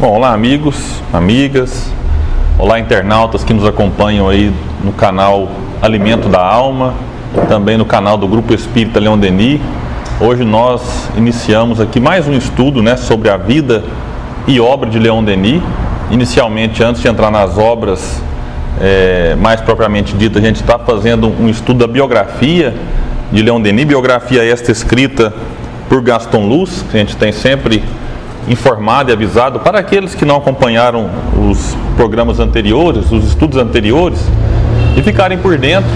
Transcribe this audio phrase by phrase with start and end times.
[0.00, 1.90] Bom, olá amigos, amigas,
[2.56, 5.48] olá internautas que nos acompanham aí no canal
[5.82, 6.94] Alimento da Alma,
[7.48, 9.60] também no canal do Grupo Espírita Leão Denis.
[10.20, 13.82] Hoje nós iniciamos aqui mais um estudo né, sobre a vida
[14.46, 15.60] e obra de Leão Denis.
[16.12, 18.22] Inicialmente, antes de entrar nas obras
[18.80, 22.72] é, mais propriamente dita, a gente está fazendo um estudo da biografia
[23.32, 25.34] de Leão Denis, biografia esta escrita
[25.88, 27.82] por Gaston Luz, que a gente tem sempre
[28.48, 31.08] informado e avisado para aqueles que não acompanharam
[31.50, 34.20] os programas anteriores, os estudos anteriores,
[34.96, 35.90] e ficarem por dentro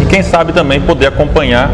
[0.00, 1.70] e quem sabe também poder acompanhar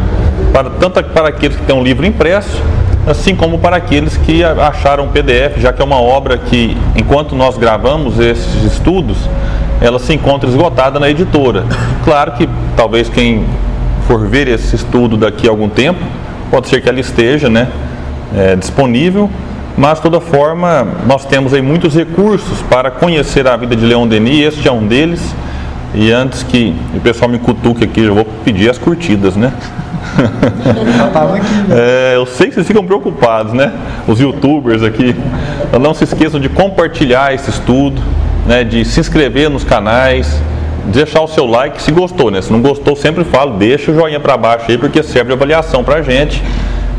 [0.53, 2.63] para tanto para aqueles que têm um livro impresso,
[3.07, 7.57] assim como para aqueles que acharam PDF, já que é uma obra que, enquanto nós
[7.57, 9.17] gravamos esses estudos,
[9.81, 11.65] ela se encontra esgotada na editora.
[12.05, 13.47] Claro que talvez quem
[14.07, 16.01] for ver esse estudo daqui a algum tempo,
[16.51, 17.69] pode ser que ela esteja né,
[18.37, 19.31] é, disponível,
[19.81, 24.07] mas de toda forma nós temos aí muitos recursos para conhecer a vida de Leon
[24.07, 25.35] Denis, este é um deles.
[25.95, 29.51] E antes que o pessoal me cutuque aqui, eu vou pedir as curtidas, né?
[31.73, 33.73] é, eu sei que vocês ficam preocupados, né?
[34.07, 35.17] Os youtubers aqui.
[35.67, 38.03] Então não se esqueçam de compartilhar esse estudo,
[38.47, 38.63] né?
[38.63, 40.43] de se inscrever nos canais,
[40.93, 42.43] deixar o seu like se gostou, né?
[42.43, 45.83] Se não gostou, sempre falo, deixa o joinha para baixo aí, porque serve de avaliação
[45.83, 46.43] para a gente.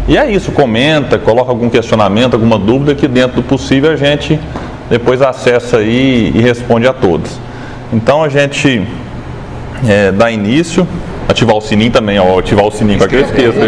[0.07, 4.39] E é isso, comenta, coloca algum questionamento, alguma dúvida que dentro do possível a gente
[4.89, 7.39] depois acessa aí e responde a todos.
[7.93, 8.85] Então a gente
[9.87, 10.87] é, dá início,
[11.29, 13.59] ativar o sininho também, ó, ativar o sininho, para que eu esqueça.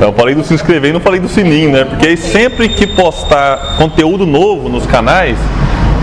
[0.00, 1.84] Eu falei do se inscrever e não falei do sininho, né?
[1.84, 5.38] Porque aí sempre que postar conteúdo novo nos canais,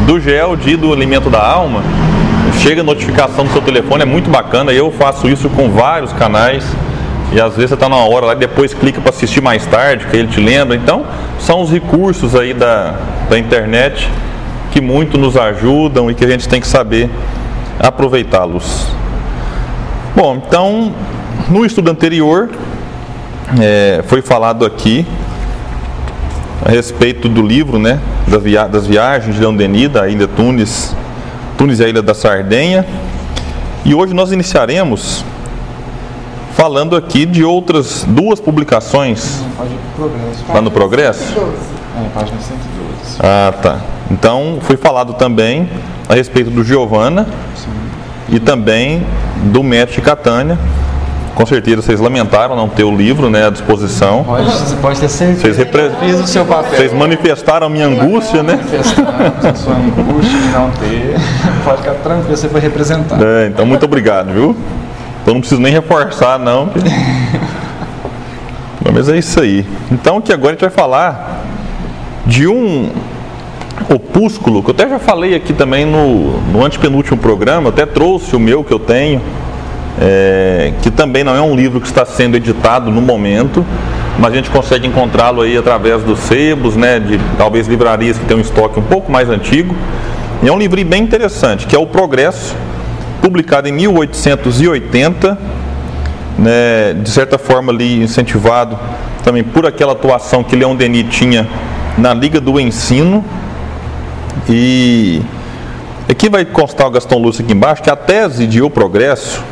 [0.05, 1.83] do GEL, de do Alimento da Alma,
[2.61, 4.71] chega notificação no seu telefone, é muito bacana.
[4.71, 6.63] Eu faço isso com vários canais.
[7.31, 10.05] E às vezes você está numa hora lá e depois clica para assistir mais tarde,
[10.07, 10.75] que ele te lembra.
[10.75, 11.05] Então,
[11.39, 12.95] são os recursos aí da,
[13.29, 14.09] da internet
[14.71, 17.09] que muito nos ajudam e que a gente tem que saber
[17.79, 18.87] aproveitá-los.
[20.15, 20.93] Bom, então,
[21.49, 22.49] no estudo anterior,
[23.59, 25.05] é, foi falado aqui
[26.65, 30.95] a respeito do livro, né, das, via das viagens de Leão Denis, da ilha Tunis,
[31.57, 32.85] Tunis e a ilha da Sardenha.
[33.83, 35.25] E hoje nós iniciaremos
[36.55, 39.43] falando aqui de outras duas publicações.
[40.49, 41.37] Lá no Progresso?
[41.97, 43.17] É, página 112.
[43.19, 43.79] Ah, tá.
[44.09, 45.69] Então, foi falado também
[46.07, 47.27] a respeito do Giovana
[48.29, 49.05] e também
[49.45, 50.57] do Método de Catânia.
[51.33, 54.23] Com certeza vocês lamentaram não ter o livro né, à disposição.
[54.23, 55.41] Pode, pode ter certeza.
[55.41, 55.89] Vocês, repre...
[55.99, 56.71] Fiz o seu papel.
[56.71, 58.55] vocês manifestaram a minha angústia, né?
[58.55, 61.15] Manifestamos a sua angústia de não ter.
[61.63, 63.23] Pode ficar tranquilo, você foi representado.
[63.23, 64.55] É, então, muito obrigado, viu?
[65.21, 66.69] Então não preciso nem reforçar, não.
[68.93, 69.65] Mas é isso aí.
[69.91, 71.43] Então que agora a gente vai falar
[72.25, 72.89] de um
[73.89, 78.39] opúsculo, que eu até já falei aqui também no, no antepenúltimo programa, até trouxe o
[78.39, 79.21] meu que eu tenho,
[79.99, 83.65] é, que também não é um livro que está sendo editado no momento,
[84.19, 88.37] mas a gente consegue encontrá-lo aí através dos sebos, né, de talvez livrarias que tem
[88.37, 89.75] um estoque um pouco mais antigo.
[90.43, 92.55] E é um livro bem interessante, que é o Progresso,
[93.21, 95.37] publicado em 1880,
[96.37, 98.77] né, de certa forma ali incentivado
[99.23, 101.47] também por aquela atuação que Leon Denis tinha
[101.97, 103.23] na Liga do Ensino.
[104.49, 105.21] E
[106.09, 109.43] aqui vai constar o Gastão Lúcio aqui embaixo que a tese de O Progresso,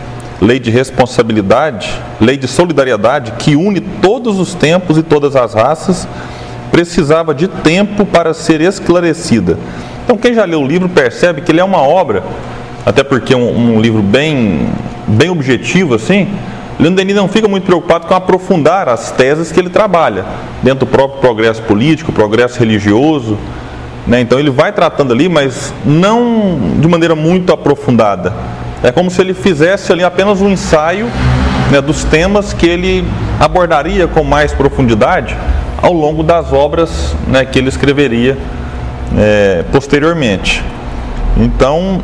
[0.42, 6.08] lei de responsabilidade, lei de solidariedade que une todos os tempos e todas as raças,
[6.72, 9.58] precisava de tempo para ser esclarecida.
[10.04, 12.24] Então quem já leu o livro percebe que ele é uma obra
[12.86, 14.70] até porque é um, um livro bem,
[15.08, 16.28] bem objetivo assim,
[16.80, 20.24] Leon Denis não fica muito preocupado com aprofundar as teses que ele trabalha,
[20.64, 23.38] dentro do próprio progresso político, progresso religioso.
[24.08, 24.22] Né?
[24.22, 28.34] Então ele vai tratando ali, mas não de maneira muito aprofundada.
[28.82, 31.08] É como se ele fizesse ali apenas um ensaio
[31.70, 33.06] né, dos temas que ele
[33.38, 35.36] abordaria com mais profundidade
[35.82, 38.38] ao longo das obras né, que ele escreveria
[39.18, 40.64] é, posteriormente.
[41.36, 42.02] Então,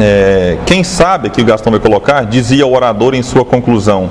[0.00, 4.10] é, quem sabe que o Gastão vai colocar, dizia o orador em sua conclusão: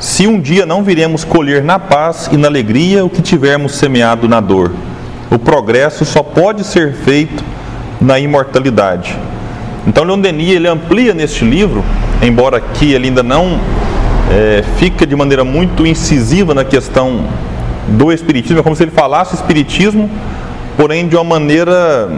[0.00, 4.28] Se um dia não viremos colher na paz e na alegria o que tivermos semeado
[4.28, 4.72] na dor,
[5.30, 7.44] o progresso só pode ser feito
[8.00, 9.16] na imortalidade.
[9.86, 11.84] Então, Leon Denis ele amplia neste livro,
[12.20, 13.58] embora aqui ele ainda não
[14.30, 17.24] é, fica de maneira muito incisiva na questão
[17.88, 20.10] do espiritismo, é como se ele falasse espiritismo,
[20.76, 22.10] porém de uma maneira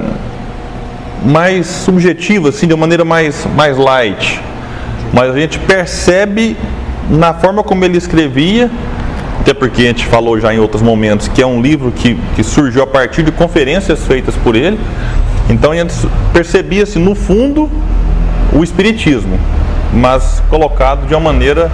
[1.24, 4.40] mais subjetiva, assim, de uma maneira mais, mais light.
[5.12, 6.56] Mas a gente percebe
[7.10, 8.70] na forma como ele escrevia
[9.48, 12.44] até porque a gente falou já em outros momentos que é um livro que, que
[12.44, 14.78] surgiu a partir de conferências feitas por ele.
[15.48, 15.70] Então
[16.34, 17.70] percebia-se no fundo
[18.52, 19.40] o Espiritismo,
[19.90, 21.70] mas colocado de uma maneira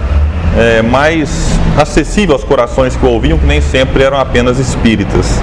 [0.57, 5.41] é, mais acessível aos corações que o ouviam, que nem sempre eram apenas espíritas.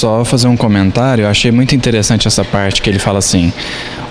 [0.00, 3.52] Só fazer um comentário, eu achei muito interessante essa parte que ele fala assim: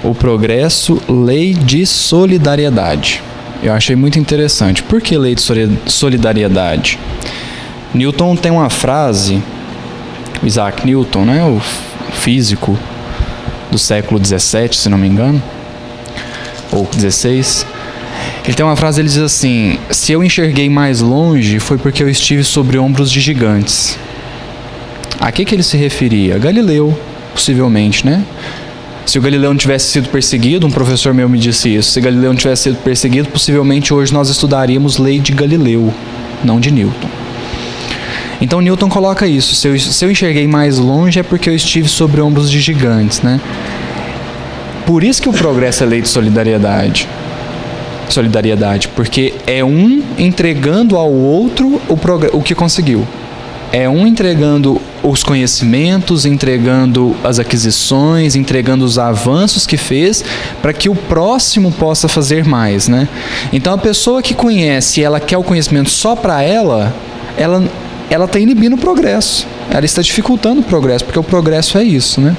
[0.04, 3.24] o progresso, lei de solidariedade.
[3.64, 4.84] Eu achei muito interessante.
[4.84, 5.42] Por que lei de
[5.88, 7.00] solidariedade?
[7.92, 9.42] Newton tem uma frase,
[10.44, 11.60] Isaac Newton, né, o
[12.14, 12.78] físico
[13.72, 15.42] do século 17, se não me engano,
[16.72, 17.66] ou 16.
[18.46, 22.10] Ele tem uma frase, ele diz assim: Se eu enxerguei mais longe, foi porque eu
[22.10, 23.98] estive sobre ombros de gigantes.
[25.20, 26.38] A que, que ele se referia?
[26.38, 26.98] Galileu,
[27.34, 28.24] possivelmente, né?
[29.06, 32.30] Se o Galileu não tivesse sido perseguido, um professor meu me disse isso, se Galileu
[32.30, 35.94] não tivesse sido perseguido, possivelmente hoje nós estudaríamos lei de Galileu,
[36.44, 37.10] não de Newton.
[38.40, 41.90] Então Newton coloca isso, se eu, se eu enxerguei mais longe é porque eu estive
[41.90, 43.42] sobre ombros de gigantes, né?
[44.86, 47.10] Por isso que o progresso é lei de solidariedade.
[48.08, 52.00] Solidariedade, porque é um entregando ao outro o,
[52.38, 53.06] o que conseguiu
[53.72, 60.24] é um entregando os conhecimentos, entregando as aquisições, entregando os avanços que fez,
[60.62, 63.08] para que o próximo possa fazer mais, né?
[63.54, 66.94] Então a pessoa que conhece, ela quer o conhecimento só para ela,
[67.38, 67.64] ela
[68.10, 69.48] ela está inibindo o progresso.
[69.70, 72.36] Ela está dificultando o progresso, porque o progresso é isso, né?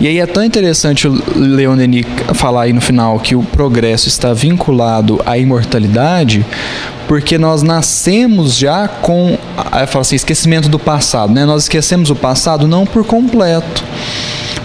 [0.00, 2.04] E aí é tão interessante o Leon Denis
[2.34, 6.44] falar aí no final que o progresso está vinculado à imortalidade,
[7.08, 9.38] porque nós nascemos já com,
[9.80, 11.44] eu falo assim, esquecimento do passado, né?
[11.44, 13.84] Nós esquecemos o passado não por completo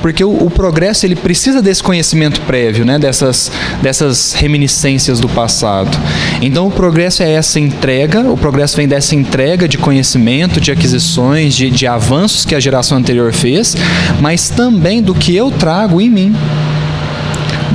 [0.02, 2.98] porque o, o, progresso ele precisa desse conhecimento prévio, né?
[2.98, 3.52] dessas,
[3.82, 5.98] dessas reminiscências do passado.
[6.42, 11.56] Então o progresso é essa entrega, o progresso vem dessa entrega de conhecimento, de aquisições,
[11.56, 13.76] de, de avanços que a geração anterior fez,
[14.20, 16.36] mas também do que eu trago em mim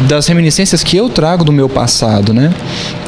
[0.09, 2.53] das reminiscências que eu trago do meu passado, né?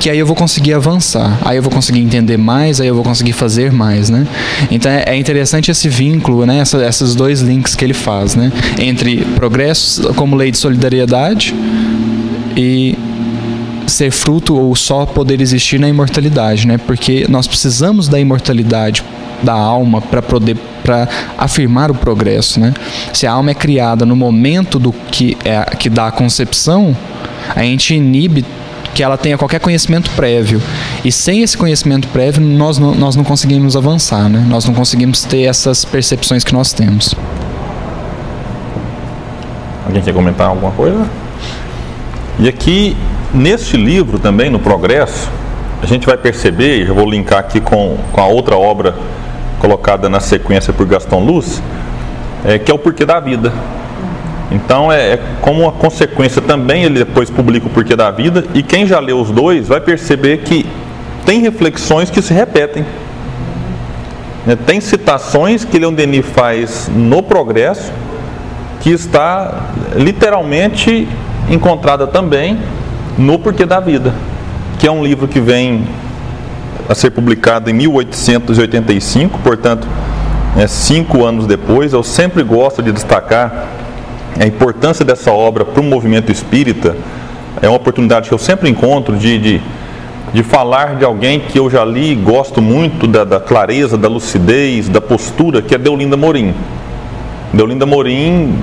[0.00, 3.04] Que aí eu vou conseguir avançar, aí eu vou conseguir entender mais, aí eu vou
[3.04, 4.26] conseguir fazer mais, né?
[4.70, 6.58] Então é, é interessante esse vínculo, né?
[6.58, 8.52] Essa, esses dois links que ele faz, né?
[8.78, 11.54] Entre progresso como lei de solidariedade
[12.56, 12.96] e
[13.86, 16.78] ser fruto ou só poder existir na imortalidade, né?
[16.78, 19.04] Porque nós precisamos da imortalidade
[19.42, 20.56] da alma para poder
[20.88, 21.06] para
[21.36, 22.72] afirmar o progresso, né?
[23.12, 26.96] Se a alma é criada no momento do que é que dá a concepção,
[27.54, 28.42] a gente inibe
[28.94, 30.62] que ela tenha qualquer conhecimento prévio.
[31.04, 34.42] E sem esse conhecimento prévio, nós não, nós não conseguimos avançar, né?
[34.48, 37.14] Nós não conseguimos ter essas percepções que nós temos.
[39.84, 41.06] Alguém quer comentar alguma coisa?
[42.38, 42.96] E aqui,
[43.34, 45.28] neste livro também, no Progresso,
[45.82, 48.96] a gente vai perceber, já vou linkar aqui com, com a outra obra
[49.58, 51.62] colocada na sequência por Gaston Luz,
[52.44, 53.52] é, que é o porquê da vida.
[54.50, 58.62] Então é, é, como uma consequência também ele depois publica o porquê da vida e
[58.62, 60.64] quem já leu os dois vai perceber que
[61.26, 62.84] tem reflexões que se repetem.
[64.46, 64.56] Né?
[64.56, 67.92] Tem citações que Leon Denis faz no Progresso
[68.80, 71.06] que está literalmente
[71.50, 72.58] encontrada também
[73.18, 74.14] no Porquê da Vida,
[74.78, 75.84] que é um livro que vem
[76.88, 79.86] a ser publicado em 1885, portanto,
[80.56, 81.92] é, cinco anos depois.
[81.92, 83.68] Eu sempre gosto de destacar
[84.40, 86.96] a importância dessa obra para o movimento espírita.
[87.60, 89.60] É uma oportunidade que eu sempre encontro de, de,
[90.32, 94.08] de falar de alguém que eu já li e gosto muito da, da, clareza, da
[94.08, 96.54] lucidez, da postura, que é Deolinda Morim.
[97.52, 98.54] Deolinda Morim,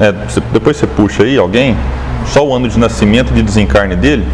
[0.00, 0.12] é,
[0.52, 1.76] depois você puxa aí alguém,
[2.26, 4.26] só o ano de nascimento e de desencarne dele,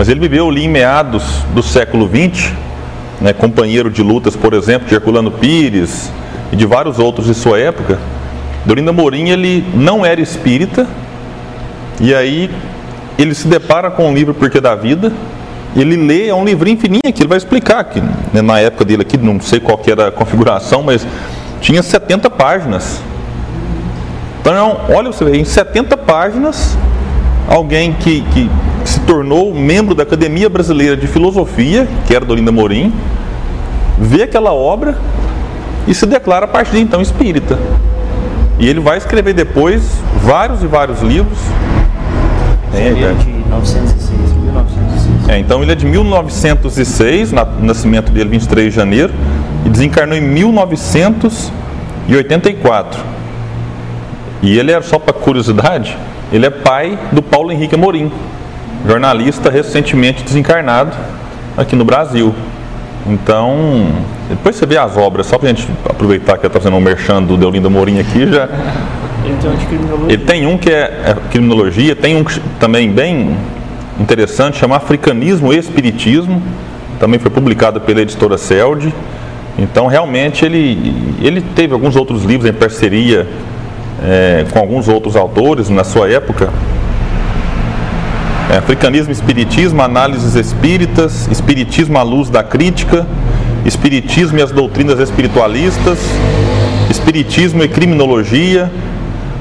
[0.00, 1.22] mas ele viveu ali em meados
[1.54, 2.54] do século XX,
[3.20, 6.10] né, companheiro de lutas, por exemplo, de Herculano Pires
[6.50, 7.98] e de vários outros de sua época.
[8.64, 10.86] Dorinda Morim ele não era espírita,
[12.00, 12.50] e aí
[13.18, 15.12] ele se depara com o livro Porquê da Vida,
[15.76, 19.02] ele lê, é um livrinho fininho que ele vai explicar, que né, na época dele
[19.02, 21.06] aqui, não sei qual era a configuração, mas
[21.60, 23.02] tinha 70 páginas.
[24.40, 26.74] Então, olha você vê, em 70 páginas,
[27.46, 28.50] alguém que, que
[29.10, 32.92] tornou membro da Academia Brasileira de Filosofia, que era Dorinda Morim,
[33.98, 34.96] vê aquela obra
[35.88, 37.58] e se declara a partir de então espírita.
[38.60, 39.82] E ele vai escrever depois
[40.22, 41.36] vários e vários livros.
[42.72, 45.28] É, é de 1906, 1906.
[45.28, 49.12] É, então ele é de 1906, na, nascimento dele 23 de janeiro,
[49.66, 53.02] e desencarnou em 1984.
[54.40, 55.98] E ele é, só para curiosidade,
[56.32, 58.12] ele é pai do Paulo Henrique Amorim,
[58.86, 60.96] jornalista recentemente desencarnado,
[61.56, 62.34] aqui no Brasil.
[63.06, 63.86] Então,
[64.28, 66.80] depois você vê as obras, só para a gente aproveitar que eu estou fazendo um
[66.80, 68.48] merchan do Deolindo Morim aqui, já.
[69.24, 70.12] Ele tem um de criminologia.
[70.12, 73.36] Ele tem um que é, é criminologia, tem um que também bem
[73.98, 76.42] interessante, chama Africanismo e Espiritismo,
[76.98, 78.92] também foi publicado pela editora Celd.
[79.58, 83.26] Então, realmente, ele, ele teve alguns outros livros em parceria
[84.02, 86.50] é, com alguns outros autores na sua época.
[88.50, 93.06] É, Africanismo Espiritismo, Análises Espíritas, Espiritismo à Luz da Crítica,
[93.64, 96.00] Espiritismo e as Doutrinas Espiritualistas,
[96.90, 98.68] Espiritismo e Criminologia,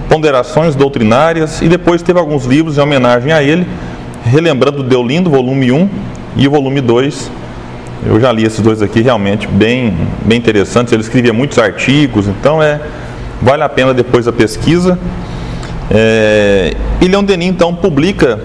[0.07, 3.67] Ponderações Doutrinárias, e depois teve alguns livros em homenagem a ele,
[4.25, 5.89] relembrando Deolindo, volume 1
[6.35, 7.31] e o volume 2.
[8.05, 9.91] Eu já li esses dois aqui, realmente bem,
[10.23, 10.93] bem interessantes.
[10.93, 12.79] Ele escrevia muitos artigos, então é,
[13.41, 14.99] vale a pena depois a pesquisa.
[15.89, 18.39] É, e Leon Denis, então, publica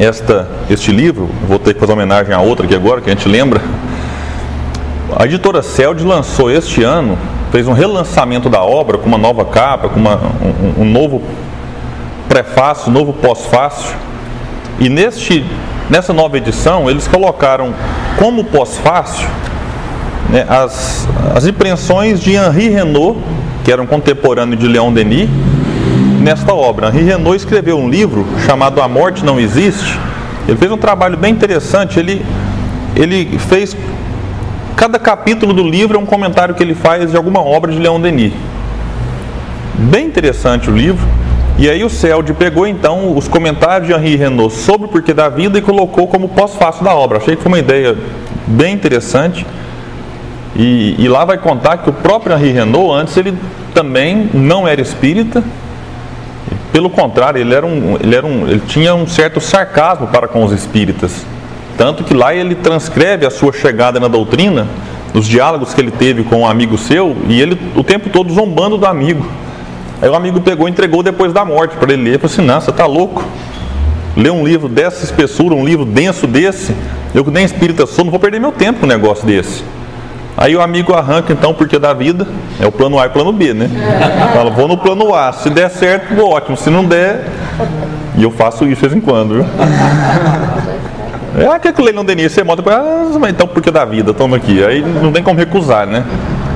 [0.00, 3.28] esta, este livro, vou ter que fazer homenagem a outra aqui agora, que a gente
[3.28, 3.60] lembra.
[5.14, 7.18] A editora Celd lançou este ano,
[7.52, 11.22] fez um relançamento da obra com uma nova capa, com uma, um, um novo
[12.30, 13.94] prefácio, um novo pós-fácio.
[14.78, 15.44] E neste,
[15.90, 17.74] nessa nova edição, eles colocaram
[18.18, 19.28] como pós-fácil
[20.30, 23.20] né, as, as impressões de Henri Renault,
[23.62, 25.28] que era um contemporâneo de Leon Denis,
[26.20, 26.88] nesta obra.
[26.88, 29.98] Henri Renault escreveu um livro chamado A Morte Não Existe.
[30.46, 31.98] Ele fez um trabalho bem interessante.
[31.98, 32.24] Ele,
[32.94, 33.76] ele fez.
[34.76, 38.00] Cada capítulo do livro é um comentário que ele faz de alguma obra de Leon
[38.00, 38.32] Denis.
[39.74, 41.06] Bem interessante o livro.
[41.58, 45.28] E aí o Celde pegou então os comentários de Henri Renault sobre o porquê da
[45.28, 47.18] vida e colocou como pós-fácil da obra.
[47.18, 47.96] Achei que foi uma ideia
[48.46, 49.46] bem interessante.
[50.56, 53.36] E, e, lá vai contar que o próprio Henri Renault, antes ele
[53.74, 55.44] também não era espírita,
[56.72, 60.44] pelo contrário, ele, era um, ele, era um, ele tinha um certo sarcasmo para com
[60.44, 61.26] os espíritas.
[61.76, 64.66] Tanto que lá ele transcreve a sua chegada na doutrina,
[65.12, 68.76] nos diálogos que ele teve com um amigo seu, e ele o tempo todo zombando
[68.78, 69.26] do amigo.
[70.00, 72.10] Aí o amigo pegou e entregou depois da morte para ele ler.
[72.10, 73.24] Ele falou assim: Não, você está louco?
[74.16, 76.74] Ler um livro dessa espessura, um livro denso desse,
[77.14, 79.62] eu que nem espírita sou, não vou perder meu tempo com um negócio desse.
[80.36, 82.26] Aí o amigo arranca então porque da vida,
[82.58, 83.68] é o plano A e o plano B, né?
[84.34, 87.26] Fala, vou no plano A, se der certo, ótimo, se não der,
[88.16, 89.44] e eu faço isso de vez em quando, viu?
[91.38, 94.64] É, ah, que leilão Denis, você monta, ah, então porque da vida, toma aqui.
[94.64, 96.04] Aí não tem como recusar, né?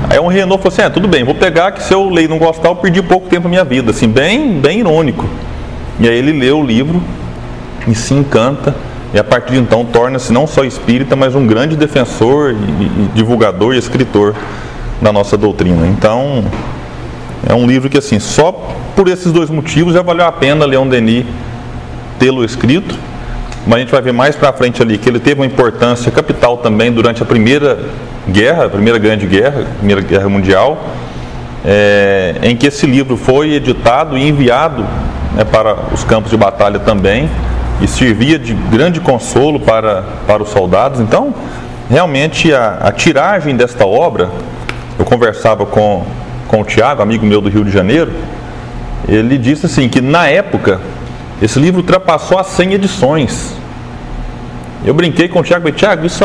[0.09, 2.37] Aí um Renault falou assim: ah, tudo bem, vou pegar que se eu leio não
[2.37, 3.91] gostar, eu perdi pouco tempo da minha vida.
[3.91, 5.25] Assim, bem, bem irônico.
[5.99, 7.01] E aí ele lê o livro
[7.87, 8.75] e se encanta
[9.15, 13.73] e a partir de então torna-se não só espírita, mas um grande defensor e, divulgador
[13.73, 14.35] e escritor
[15.01, 15.87] da nossa doutrina.
[15.87, 16.43] Então,
[17.47, 18.51] é um livro que, assim, só
[18.93, 21.25] por esses dois motivos já valeu a pena Leon Denis
[22.19, 22.93] tê-lo escrito.
[23.65, 26.57] Mas a gente vai ver mais para frente ali que ele teve uma importância capital
[26.57, 27.85] também durante a primeira
[28.27, 30.77] guerra, a primeira grande guerra, a primeira guerra mundial,
[31.63, 34.85] é, em que esse livro foi editado e enviado
[35.33, 37.29] né, para os campos de batalha também
[37.81, 40.99] e servia de grande consolo para, para os soldados.
[40.99, 41.33] Então,
[41.89, 44.29] realmente, a, a tiragem desta obra,
[44.97, 46.05] eu conversava com,
[46.47, 48.11] com o Tiago, amigo meu do Rio de Janeiro,
[49.07, 50.79] ele disse assim que na época
[51.41, 53.53] esse livro ultrapassou as 100 edições.
[54.85, 56.23] Eu brinquei com o Tiago, Tiago, isso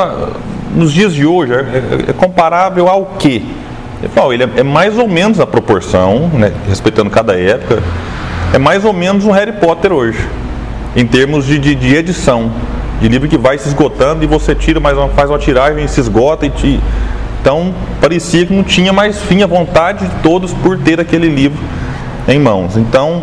[0.74, 3.42] nos dias de hoje é, é, é comparável ao quê?
[4.00, 7.82] Ele falou, ele é, é, mais ou menos a proporção, né, respeitando cada época,
[8.54, 10.26] é mais ou menos um Harry Potter hoje
[10.94, 12.50] em termos de, de, de, edição,
[13.00, 16.00] de livro que vai se esgotando e você tira mais uma, faz uma tiragem se
[16.00, 16.80] esgota e te...
[17.40, 21.62] então parecia que não tinha mais fim a vontade de todos por ter aquele livro
[22.26, 22.76] em mãos.
[22.76, 23.22] Então,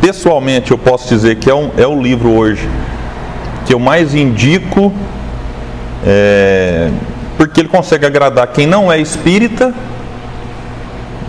[0.00, 2.68] pessoalmente eu posso dizer que é, um, é o livro hoje
[3.66, 4.92] que eu mais indico,
[6.04, 6.90] é,
[7.36, 9.72] porque ele consegue agradar quem não é espírita,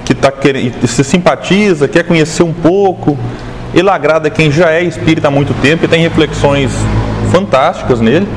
[0.04, 3.18] que tá querendo, se simpatiza, quer conhecer um pouco
[3.74, 6.72] ele agrada quem já é espírita há muito tempo e tem reflexões
[7.32, 8.28] fantásticas nele.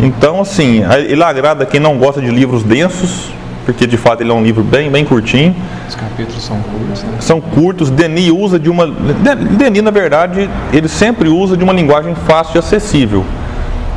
[0.00, 3.30] Então, assim, ele agrada quem não gosta de livros densos,
[3.64, 5.56] porque de fato ele é um livro bem, bem curtinho.
[5.88, 7.16] Os capítulos são curtos, né?
[7.18, 7.90] São curtos.
[7.90, 8.86] Denis usa de uma.
[8.86, 13.24] Denis, na verdade, ele sempre usa de uma linguagem fácil e acessível.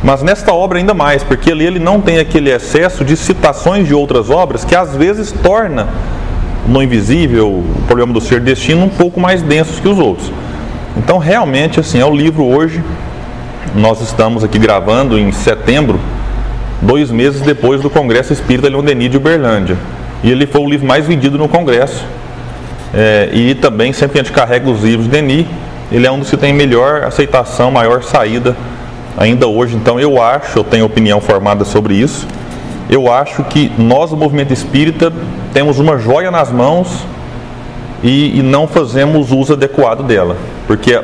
[0.03, 4.29] Mas nesta obra ainda mais, porque ele não tem aquele excesso de citações de outras
[4.29, 5.87] obras que às vezes torna
[6.69, 10.31] no Invisível, o Problema do Ser Destino, um pouco mais densos que os outros.
[10.95, 12.83] Então, realmente, assim, é o livro hoje.
[13.75, 15.99] Nós estamos aqui gravando em setembro,
[16.81, 19.77] dois meses depois do Congresso Espírita Leon Denis de Uberlândia.
[20.23, 22.05] E ele foi o livro mais vendido no Congresso.
[22.93, 25.47] É, e também, sempre a gente carrega os livros de Denis,
[25.91, 28.55] ele é um dos que tem melhor aceitação, maior saída
[29.17, 29.75] ainda hoje.
[29.75, 32.27] Então eu acho, eu tenho opinião formada sobre isso.
[32.89, 35.13] Eu acho que nós, o movimento espírita,
[35.53, 37.05] temos uma joia nas mãos
[38.01, 40.35] e, e não fazemos uso adequado dela.
[40.65, 40.99] Porque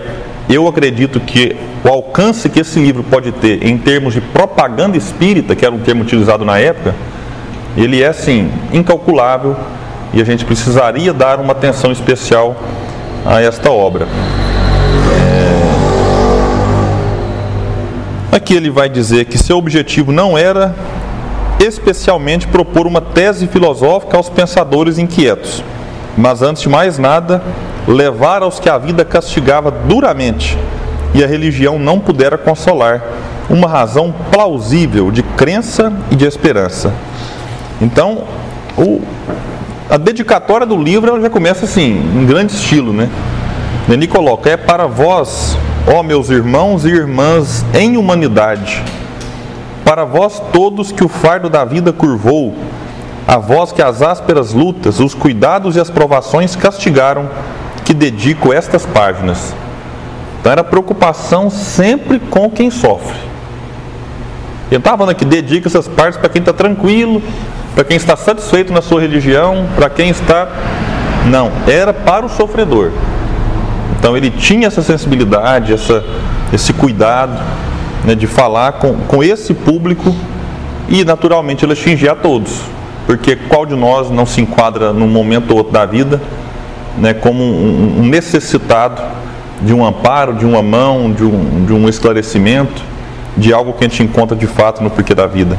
[0.49, 5.55] eu acredito que o alcance que esse livro pode ter em termos de propaganda espírita,
[5.55, 6.95] que era um termo utilizado na época,
[7.77, 9.55] ele é sim incalculável
[10.11, 12.55] e a gente precisaria dar uma atenção especial
[13.23, 14.07] a esta obra.
[18.31, 18.35] É...
[18.35, 20.73] Aqui ele vai dizer que seu objetivo não era
[21.59, 25.63] especialmente propor uma tese filosófica aos pensadores inquietos,
[26.17, 27.41] mas antes de mais nada,
[27.87, 30.57] levar aos que a vida castigava duramente
[31.13, 33.01] e a religião não pudera consolar,
[33.49, 36.93] uma razão plausível de crença e de esperança.
[37.81, 38.23] Então,
[38.77, 39.01] o,
[39.89, 43.09] a dedicatória do livro já começa assim, em grande estilo, né?
[43.87, 45.57] Ele coloca: É para vós,
[45.87, 48.83] ó meus irmãos e irmãs em humanidade,
[49.85, 52.55] para vós todos que o fardo da vida curvou,
[53.27, 57.29] a vós que as ásperas lutas, os cuidados e as provações castigaram,
[57.85, 59.53] que dedico estas páginas.
[60.39, 63.15] Então era preocupação sempre com quem sofre.
[64.71, 67.21] Ele estava falando aqui, dedica essas partes para quem está tranquilo,
[67.75, 70.47] para quem está satisfeito na sua religião, para quem está.
[71.27, 72.91] Não, era para o sofredor.
[73.99, 76.03] Então ele tinha essa sensibilidade, essa,
[76.51, 77.39] esse cuidado
[78.03, 80.13] né, de falar com, com esse público
[80.89, 82.61] e naturalmente ele atingir a todos.
[83.05, 86.19] Porque qual de nós não se enquadra num momento ou outro da vida
[86.97, 89.01] né, como um, um necessitado
[89.61, 92.81] de um amparo, de uma mão, de um, de um esclarecimento,
[93.37, 95.57] de algo que a gente encontra de fato no porquê da vida.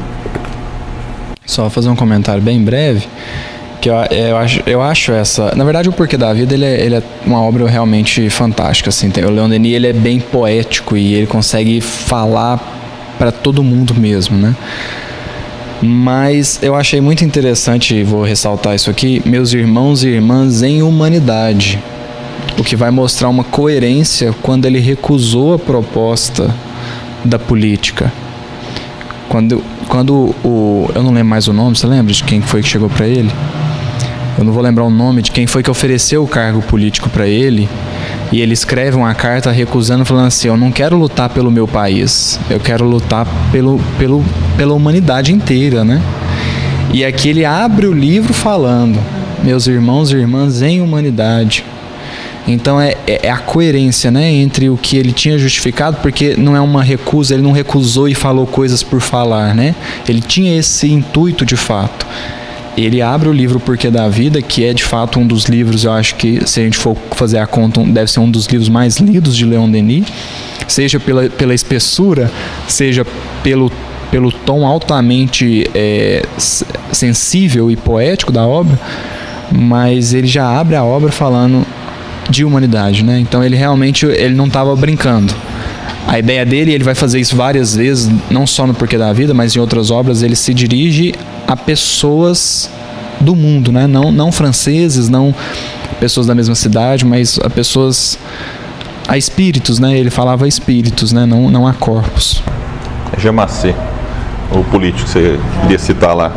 [1.44, 3.06] Só fazer um comentário bem breve
[3.88, 5.54] eu, eu, acho, eu acho essa.
[5.54, 8.90] Na verdade, o Porquê da Vida ele é, ele é uma obra realmente fantástica.
[8.90, 9.10] Assim.
[9.24, 12.58] O Leon Denis ele é bem poético e ele consegue falar
[13.18, 14.54] para todo mundo mesmo, né?
[15.82, 21.78] Mas eu achei muito interessante, vou ressaltar isso aqui, meus irmãos e irmãs em humanidade.
[22.58, 26.54] O que vai mostrar uma coerência quando ele recusou a proposta
[27.24, 28.10] da política.
[29.28, 30.90] Quando, quando o.
[30.94, 33.30] Eu não lembro mais o nome, você lembra de quem foi que chegou para ele?
[34.38, 37.26] Eu não vou lembrar o nome de quem foi que ofereceu o cargo político para
[37.26, 37.68] ele.
[38.30, 42.38] E ele escreve uma carta recusando, falando assim: Eu não quero lutar pelo meu país,
[42.50, 44.22] eu quero lutar pelo, pelo,
[44.56, 46.02] pela humanidade inteira, né?
[46.92, 48.98] E aqui ele abre o livro falando:
[49.42, 51.64] Meus irmãos e irmãs em humanidade.
[52.46, 56.54] Então é, é, é a coerência né, entre o que ele tinha justificado, porque não
[56.54, 59.74] é uma recusa, ele não recusou e falou coisas por falar, né?
[60.08, 62.06] Ele tinha esse intuito de fato
[62.76, 65.92] ele abre o livro Porquê da Vida, que é de fato um dos livros, eu
[65.92, 68.98] acho que se a gente for fazer a conta, deve ser um dos livros mais
[68.98, 70.06] lidos de Leon Denis,
[70.68, 72.30] seja pela, pela espessura,
[72.68, 73.06] seja
[73.42, 73.72] pelo,
[74.10, 76.22] pelo tom altamente é,
[76.92, 78.78] sensível e poético da obra,
[79.50, 81.66] mas ele já abre a obra falando
[82.28, 83.18] de humanidade, né?
[83.20, 85.32] Então ele realmente ele não estava brincando.
[86.06, 89.34] A ideia dele, ele vai fazer isso várias vezes, não só no Porquê da Vida,
[89.34, 91.14] mas em outras obras, ele se dirige
[91.46, 92.70] a pessoas
[93.20, 93.86] do mundo, né?
[93.86, 95.34] não, não franceses, não
[95.98, 98.18] pessoas da mesma cidade, mas a pessoas
[99.08, 99.96] a espíritos, né?
[99.98, 101.24] Ele falava espíritos, né?
[101.26, 102.42] Não, não a corpos.
[103.18, 103.74] Jamacê,
[104.50, 106.32] o político que você queria citar lá.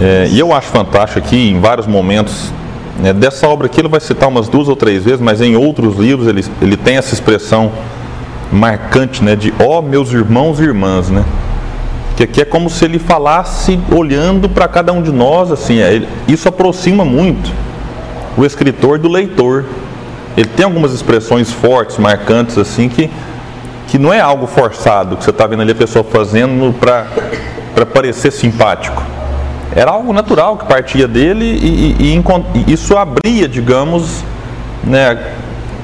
[0.00, 2.52] É, e eu acho fantástico aqui, em vários momentos,
[3.00, 5.96] né, dessa obra aqui ele vai citar umas duas ou três vezes, mas em outros
[5.96, 7.72] livros ele, ele tem essa expressão
[8.52, 9.36] marcante, né?
[9.36, 11.24] De ó oh, meus irmãos e irmãs, né?
[12.18, 16.02] que aqui é como se ele falasse olhando para cada um de nós, assim, é,
[16.26, 17.48] isso aproxima muito
[18.36, 19.64] o escritor do leitor.
[20.36, 23.08] Ele tem algumas expressões fortes, marcantes, assim, que,
[23.86, 28.32] que não é algo forçado, que você está vendo ali a pessoa fazendo para parecer
[28.32, 29.00] simpático.
[29.76, 34.24] Era algo natural que partia dele e, e, e isso abria, digamos,
[34.82, 35.34] né,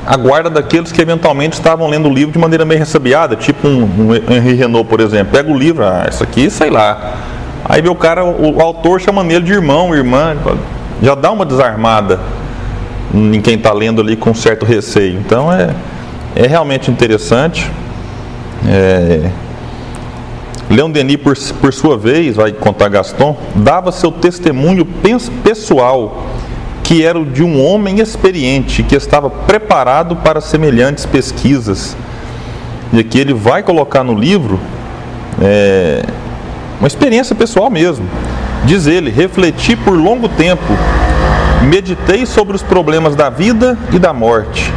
[0.07, 3.85] a guarda daqueles que eventualmente estavam lendo o livro de maneira meio ressabiada, tipo um,
[3.85, 5.33] um Henri Renault, por exemplo.
[5.33, 7.14] Pega o livro, ah, isso aqui, sei lá.
[7.64, 10.37] Aí vê o cara, o, o autor chama nele de irmão, irmã,
[11.03, 12.21] já dá uma desarmada
[13.14, 15.19] em quem está lendo ali com certo receio.
[15.19, 15.71] Então é,
[16.37, 17.71] é realmente interessante.
[18.69, 19.31] É...
[20.69, 24.87] Leon Denis, por, por sua vez, vai contar Gaston, dava seu testemunho
[25.43, 26.27] pessoal
[26.85, 31.97] que era o de um homem experiente, que estava preparado para semelhantes pesquisas.
[32.92, 34.61] E aqui ele vai colocar no livro
[35.42, 36.05] é,
[36.79, 38.07] uma experiência pessoal mesmo.
[38.64, 40.73] Diz ele: refleti por longo tempo,
[41.68, 44.73] meditei sobre os problemas da vida e da morte.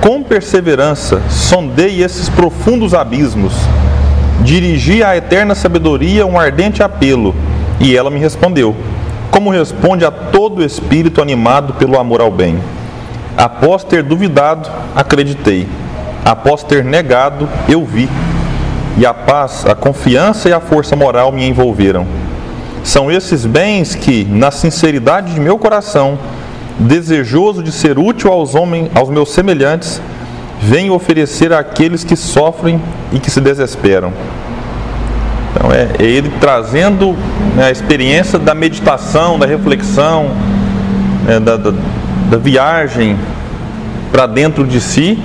[0.00, 3.52] com perseverança sondei esses profundos abismos,
[4.40, 7.34] dirigi à eterna sabedoria um ardente apelo,
[7.80, 8.76] e ela me respondeu,
[9.30, 12.58] como responde a todo espírito animado pelo amor ao bem.
[13.36, 15.68] Após ter duvidado, acreditei.
[16.24, 18.08] Após ter negado, eu vi.
[18.98, 22.06] E a paz, a confiança e a força moral me envolveram.
[22.82, 26.18] São esses bens que, na sinceridade de meu coração,
[26.78, 30.00] desejoso de ser útil aos homens, aos meus semelhantes,
[30.60, 32.80] venho oferecer àqueles que sofrem
[33.12, 34.12] e que se desesperam.
[35.56, 37.16] Então é, é ele trazendo
[37.56, 40.30] né, a experiência da meditação, da reflexão,
[41.24, 41.72] né, da, da,
[42.30, 43.16] da viagem
[44.12, 45.18] para dentro de si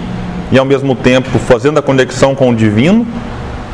[0.50, 3.06] e ao mesmo tempo fazendo a conexão com o divino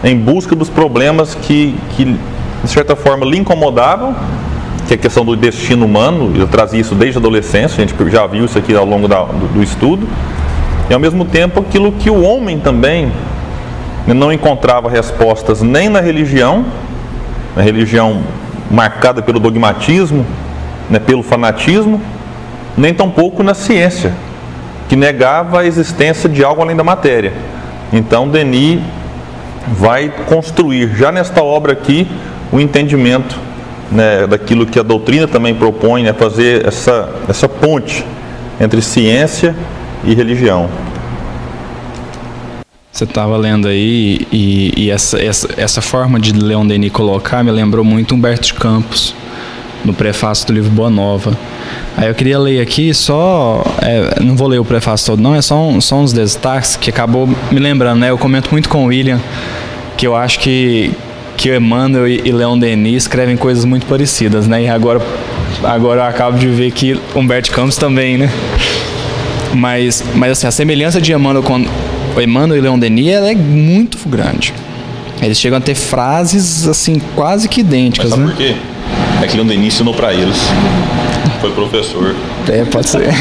[0.04, 4.16] em busca dos problemas que, que de certa forma lhe incomodavam,
[4.88, 8.12] que é a questão do destino humano, eu trazia isso desde a adolescência, a gente
[8.12, 10.08] já viu isso aqui ao longo da, do, do estudo,
[10.90, 13.12] e ao mesmo tempo aquilo que o homem também
[14.14, 16.66] não encontrava respostas nem na religião,
[17.56, 18.24] na religião
[18.72, 20.26] marcada pelo dogmatismo,
[20.90, 22.02] né, pelo fanatismo,
[22.78, 24.14] nem tampouco na ciência,
[24.88, 27.34] que negava a existência de algo além da matéria.
[27.92, 28.82] Então, Denis
[29.68, 32.08] vai construir, já nesta obra aqui,
[32.52, 33.38] o entendimento
[33.92, 38.06] né, daquilo que a doutrina também propõe, né, fazer essa, essa ponte
[38.60, 39.56] entre ciência
[40.04, 40.70] e religião.
[42.98, 47.52] Você estava lendo aí e, e essa, essa, essa, forma de Leon Denis colocar me
[47.52, 49.14] lembrou muito Humberto de Campos,
[49.86, 51.38] no prefácio do livro Boa Nova.
[51.96, 55.44] Aí eu queria ler aqui só, é, não vou ler o prefácio todo não, é
[55.44, 58.10] só, um, só uns destaques que acabou me lembrando, né?
[58.10, 59.22] Eu comento muito com o William
[59.96, 60.92] que eu acho que,
[61.38, 64.64] que Emmanuel e Leon Denis escrevem coisas muito parecidas, né?
[64.64, 65.00] E agora,
[65.64, 68.32] agora eu acabo de ver que Humberto Campos também, né?
[69.54, 71.64] Mas, mas assim, a semelhança de Emmanuel com
[72.18, 74.54] o Emmanuel e Leon Denis ela é muito grande.
[75.22, 78.32] Eles chegam a ter frases assim quase que idênticas, mas sabe né?
[78.32, 78.56] por quê?
[79.24, 80.38] É que Leon Denis ensinou para eles.
[81.42, 82.16] Foi professor.
[82.48, 83.14] É, pode ser.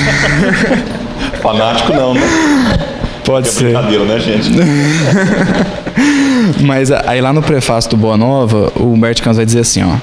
[1.43, 2.21] Fanático não, né?
[3.25, 3.65] Pode é ser.
[3.65, 4.51] Brincadeira, né, gente?
[6.63, 9.97] Mas aí lá no prefácio do Boa Nova, o Humberto Campos vai dizer assim, ó: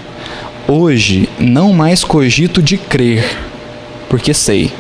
[0.71, 3.25] Hoje não mais cogito de crer,
[4.09, 4.71] porque sei.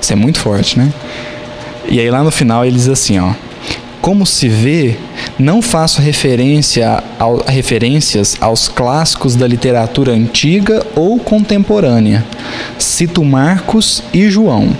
[0.00, 0.92] Isso é muito forte, né?
[1.88, 3.32] E aí lá no final ele diz assim, ó:
[4.00, 4.96] Como se vê,
[5.38, 12.24] não faço referência ao, referências aos clássicos da literatura antiga ou contemporânea.
[12.78, 14.70] Cito Marcos e João.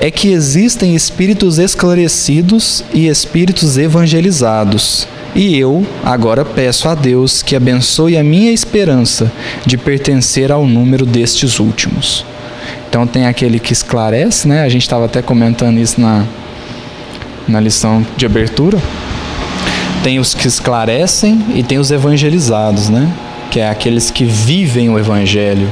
[0.00, 5.08] É que existem espíritos esclarecidos e espíritos evangelizados.
[5.34, 9.30] E eu agora peço a Deus que abençoe a minha esperança
[9.66, 12.24] de pertencer ao número destes últimos.
[12.88, 14.62] Então tem aquele que esclarece, né?
[14.62, 16.24] A gente estava até comentando isso na,
[17.46, 18.78] na lição de abertura
[20.02, 23.12] tem os que esclarecem e tem os evangelizados, né?
[23.50, 25.70] Que é aqueles que vivem o evangelho.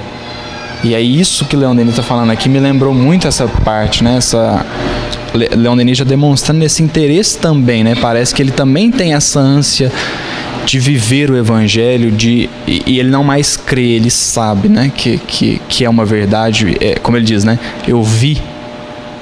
[0.84, 4.16] E é isso que Leon Denis está falando aqui, me lembrou muito essa parte, né?
[4.18, 4.64] Essa
[5.34, 7.94] Leon Denis já demonstrando esse interesse também, né?
[8.00, 9.90] Parece que ele também tem essa ânsia
[10.66, 14.92] de viver o evangelho, de e, ele não mais crê, ele sabe, né?
[14.94, 17.58] Que, que, que é uma verdade, é, como ele diz, né?
[17.88, 18.42] Eu vi,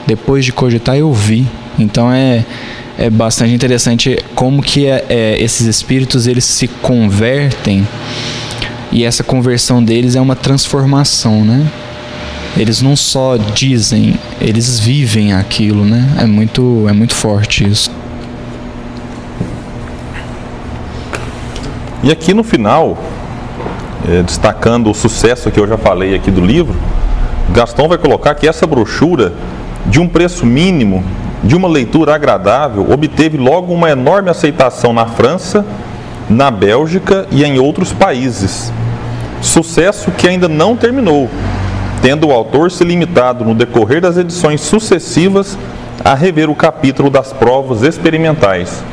[0.06, 1.46] depois de cogitar, eu vi.
[1.78, 2.44] Então é
[2.96, 7.86] é bastante interessante como que é, é, esses espíritos eles se convertem
[8.92, 11.66] e essa conversão deles é uma transformação, né?
[12.56, 16.08] Eles não só dizem, eles vivem aquilo, né?
[16.20, 17.90] É muito, é muito forte isso.
[22.04, 22.98] E aqui no final,
[24.06, 26.76] é, destacando o sucesso que eu já falei aqui do livro,
[27.48, 29.32] Gastão vai colocar que essa brochura,
[29.86, 31.02] de um preço mínimo
[31.42, 35.64] de uma leitura agradável, obteve logo uma enorme aceitação na França,
[36.28, 38.70] na Bélgica e em outros países.
[39.40, 41.30] Sucesso que ainda não terminou,
[42.02, 45.56] tendo o autor se limitado no decorrer das edições sucessivas
[46.04, 48.84] a rever o capítulo das provas experimentais.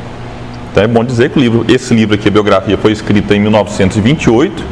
[0.72, 3.40] Então é bom dizer que o livro, esse livro aqui, a biografia, foi escrita em
[3.40, 4.64] 1928.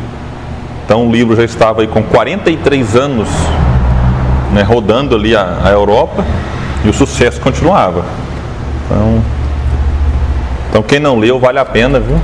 [0.82, 3.28] Então o livro já estava aí com 43 anos
[4.50, 6.24] né, rodando ali a, a Europa
[6.86, 8.06] e o sucesso continuava.
[8.86, 9.22] Então,
[10.70, 12.18] então quem não leu vale a pena, viu?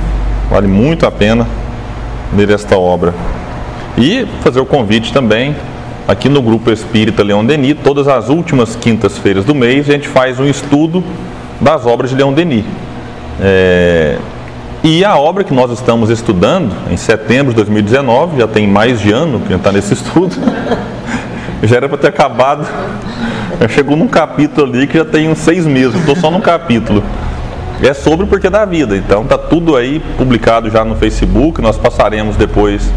[0.49, 1.47] Vale muito a pena
[2.35, 3.13] ler esta obra.
[3.95, 5.55] E fazer o convite também
[6.07, 10.39] aqui no grupo Espírita Leão Denis, todas as últimas quintas-feiras do mês a gente faz
[10.39, 11.03] um estudo
[11.61, 12.65] das obras de Leão Denis.
[13.39, 14.17] É...
[14.83, 19.11] E a obra que nós estamos estudando em setembro de 2019, já tem mais de
[19.11, 20.35] ano que está nesse estudo,
[21.63, 22.67] Já era para ter acabado.
[23.69, 25.95] Chegou num capítulo ali que já tem uns seis meses.
[25.95, 27.03] Estou só num capítulo.
[27.81, 28.95] É sobre o porquê da vida.
[28.95, 31.61] Então tá tudo aí publicado já no Facebook.
[31.61, 32.91] Nós passaremos depois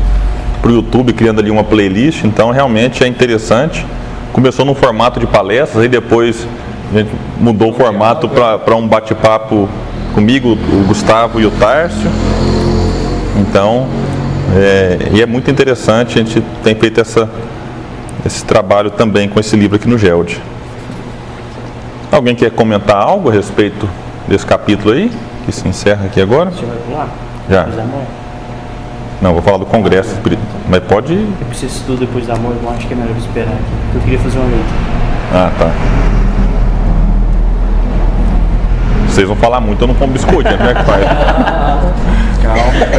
[0.60, 2.24] para o YouTube criando ali uma playlist.
[2.24, 3.86] Então realmente é interessante.
[4.32, 6.46] Começou no formato de palestras, aí depois
[6.92, 9.68] a gente mudou o formato para um bate-papo
[10.20, 12.10] comigo, o Gustavo e o Tárcio.
[13.40, 13.88] Então,
[14.54, 17.28] é, e é muito interessante, a gente tem feito essa,
[18.24, 20.38] esse trabalho também com esse livro aqui no GELD.
[22.12, 23.88] Alguém quer comentar algo a respeito
[24.28, 25.10] desse capítulo aí,
[25.46, 26.50] que se encerra aqui agora?
[26.50, 27.08] Você vai pular?
[27.48, 27.66] Já.
[29.22, 30.16] Não, vou falar do Congresso,
[30.68, 31.14] mas pode.
[31.14, 33.62] Eu preciso tudo depois da morte, eu acho que é melhor esperar aqui.
[33.84, 34.74] porque Eu queria fazer uma letra.
[35.32, 36.19] Ah, tá.
[39.10, 40.56] Vocês vão falar muito, eu não como biscoito, né?
[40.56, 41.04] Como é que faz?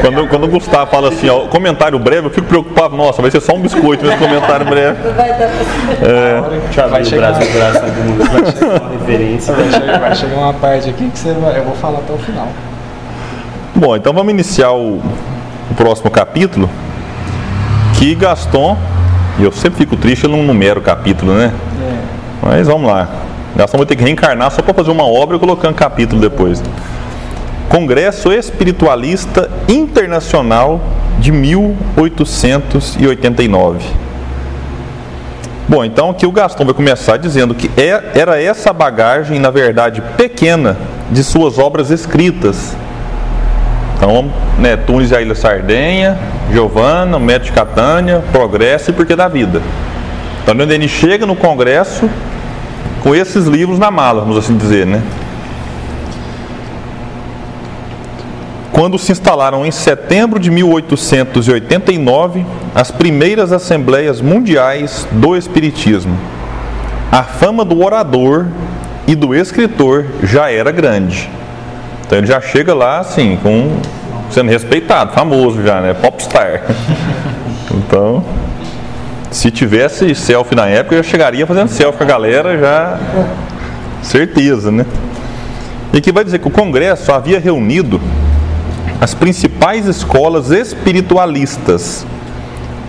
[0.02, 3.42] Quando, quando o Gustavo fala assim, ó, comentário breve, eu fico preocupado, nossa, vai ser
[3.42, 4.98] só um biscoito nesse comentário breve.
[5.16, 5.50] Vai dar
[6.00, 6.42] pra É,
[6.90, 7.34] Vai chegar.
[7.34, 7.82] vai chegar
[8.82, 9.54] uma referência.
[9.54, 12.18] Vai chegar, vai chegar uma parte aqui que você vai, eu vou falar até o
[12.18, 12.48] final.
[13.76, 16.70] Bom, então vamos iniciar o, o próximo capítulo.
[17.98, 18.78] Que Gaston,
[19.40, 21.52] e eu sempre fico triste, eu não numero o capítulo, né?
[21.82, 23.08] É, Mas vamos lá.
[23.56, 26.62] Gaston vai ter que reencarnar só para fazer uma obra e colocando capítulo depois.
[27.70, 30.82] Congresso Espiritualista Internacional
[31.20, 33.80] de 1889.
[35.68, 40.02] Bom, então aqui o Gaston vai começar dizendo que é- era essa bagagem, na verdade,
[40.18, 40.78] pequena
[41.10, 42.76] de suas obras escritas.
[43.96, 46.18] Então, né, Tunes e a Ilha Sardenha,
[46.52, 49.62] Giovana, o Método de Catânia, Progresso e Porquê da Vida.
[50.44, 52.10] Então, ele chega no Congresso
[53.02, 55.02] com esses livros na mala, vamos assim dizer, né?
[58.72, 66.18] Quando se instalaram em setembro de 1889 as primeiras assembleias mundiais do Espiritismo,
[67.12, 68.48] a fama do orador
[69.06, 71.30] e do escritor já era grande.
[72.06, 73.78] Então ele já chega lá assim, com
[74.32, 75.94] sendo respeitado, famoso já, né?
[75.94, 76.64] Popstar.
[77.74, 78.22] Então,
[79.32, 83.00] se tivesse selfie na época, eu já chegaria fazendo selfie com a galera, já.
[84.04, 84.86] Certeza, né?
[85.94, 88.00] E aqui vai dizer que o Congresso havia reunido
[89.00, 92.06] as principais escolas espiritualistas.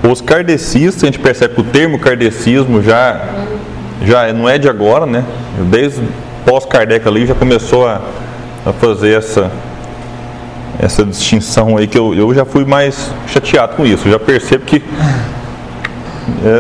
[0.02, 3.20] Os kardecistas, a gente percebe que o termo kardecismo já,
[4.05, 5.24] já não é de agora, né?
[5.70, 6.02] Desde
[6.44, 8.00] pós-Kardec ali já começou a,
[8.66, 9.50] a fazer essa,
[10.81, 14.09] essa distinção aí, que eu, eu já fui mais chateado com isso.
[14.09, 14.83] Eu já percebo que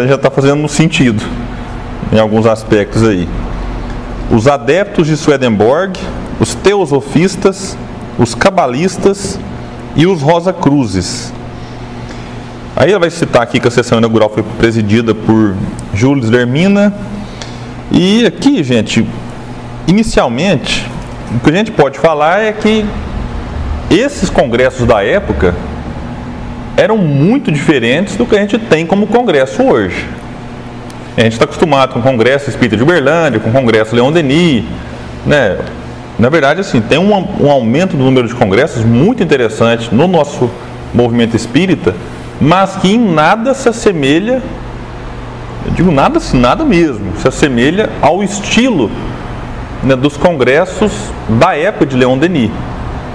[0.08, 1.22] já está fazendo sentido
[2.12, 3.28] em alguns aspectos aí.
[4.30, 5.98] Os adeptos de Swedenborg,
[6.40, 7.76] os teosofistas,
[8.18, 9.38] os cabalistas
[9.94, 11.32] e os Rosa Cruzes.
[12.74, 15.54] Aí ela vai citar aqui que a sessão inaugural foi presidida por
[15.94, 16.92] Jules Lermina.
[17.90, 19.06] E aqui, gente,
[19.86, 20.90] inicialmente,
[21.34, 22.84] o que a gente pode falar é que
[23.90, 25.54] esses congressos da época
[26.76, 30.06] eram muito diferentes do que a gente tem como congresso hoje.
[31.16, 34.64] A gente está acostumado com o Congresso Espírita de Uberlândia, com o Congresso Leão Denis,
[35.26, 35.58] né?
[36.18, 40.50] Na verdade, assim, tem um, um aumento do número de congressos muito interessante no nosso
[40.94, 41.94] movimento espírita,
[42.40, 44.42] mas que em nada se assemelha,
[45.66, 48.90] eu digo nada assim, nada mesmo, se assemelha ao estilo
[49.82, 50.92] né, dos congressos
[51.40, 52.50] da época de Leão Denis.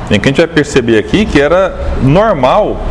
[0.10, 2.82] Em que a gente vai perceber aqui que era normal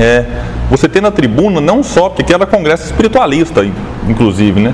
[0.00, 0.24] é,
[0.70, 3.62] você ter na tribuna não só, porque aqui era congresso espiritualista,
[4.08, 4.72] inclusive, né?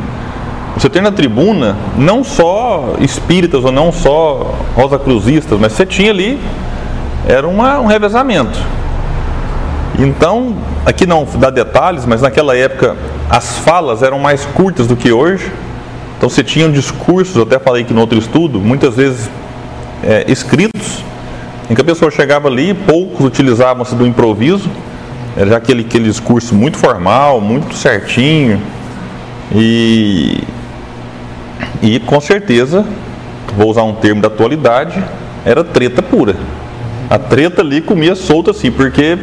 [0.76, 6.12] Você ter na tribuna não só espíritas ou não só rosa cruzistas, mas você tinha
[6.12, 6.38] ali,
[7.26, 8.56] era uma, um revezamento.
[9.98, 12.96] Então, aqui não dá detalhes, mas naquela época
[13.28, 15.50] as falas eram mais curtas do que hoje.
[16.16, 19.28] Então você tinha discursos, até falei aqui no outro estudo, muitas vezes
[20.04, 21.02] é, escritos,
[21.68, 24.70] em que a pessoa chegava ali, poucos utilizavam-se do improviso,
[25.36, 28.60] era já aquele, discurso muito formal, muito certinho,
[29.54, 30.42] e,
[31.82, 32.86] e com certeza,
[33.56, 35.02] vou usar um termo da atualidade,
[35.44, 36.36] era treta pura.
[37.10, 39.18] A treta ali comia solta assim, porque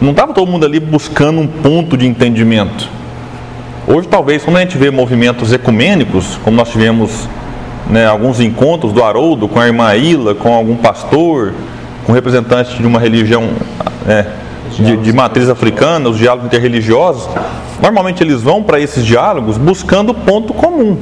[0.00, 2.88] não estava todo mundo ali buscando um ponto de entendimento.
[3.86, 7.28] Hoje, talvez, quando a gente vê movimentos ecumênicos, como nós tivemos
[7.88, 11.52] né, alguns encontros do Haroldo com a irmã Ila, com algum pastor,
[12.06, 13.50] com representantes de uma religião
[14.06, 14.26] é,
[14.82, 17.28] de, de matriz africana, os diálogos interreligiosos,
[17.80, 20.98] normalmente eles vão para esses diálogos buscando o ponto comum,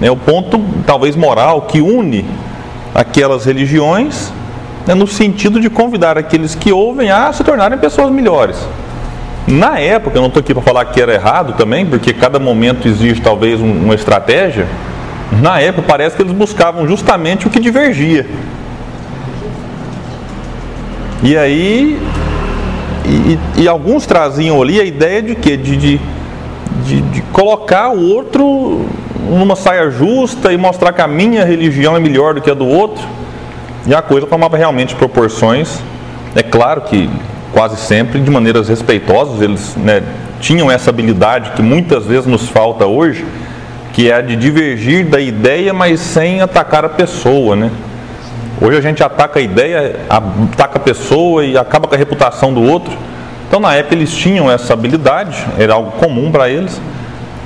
[0.00, 2.24] né, o ponto talvez moral que une
[2.94, 4.32] aquelas religiões
[4.86, 8.58] né, no sentido de convidar aqueles que ouvem a se tornarem pessoas melhores.
[9.46, 12.86] Na época, eu não estou aqui para falar que era errado também, porque cada momento
[12.86, 14.66] existe talvez um, uma estratégia.
[15.40, 18.26] Na época, parece que eles buscavam justamente o que divergia.
[21.22, 21.98] E aí,
[23.08, 25.56] e, e alguns traziam ali a ideia de quê?
[25.56, 26.00] De, de,
[26.84, 28.86] de, de colocar o outro
[29.28, 32.66] numa saia justa e mostrar que a minha religião é melhor do que a do
[32.66, 33.02] outro.
[33.86, 35.80] E a coisa tomava realmente proporções.
[36.34, 37.08] É claro que
[37.52, 40.02] quase sempre de maneiras respeitosas, eles né,
[40.40, 43.24] tinham essa habilidade que muitas vezes nos falta hoje,
[43.92, 47.70] que é a de divergir da ideia, mas sem atacar a pessoa, né?
[48.60, 52.60] Hoje a gente ataca a ideia, ataca a pessoa e acaba com a reputação do
[52.60, 52.92] outro.
[53.46, 56.80] Então na época eles tinham essa habilidade, era algo comum para eles,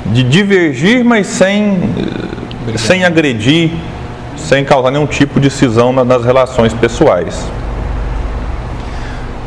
[0.06, 1.80] de divergir, mas sem,
[2.76, 3.70] sem agredir,
[4.36, 7.44] sem causar nenhum tipo de cisão nas relações pessoais.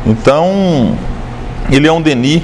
[0.06, 0.96] Então,
[1.68, 2.42] Leão Denis,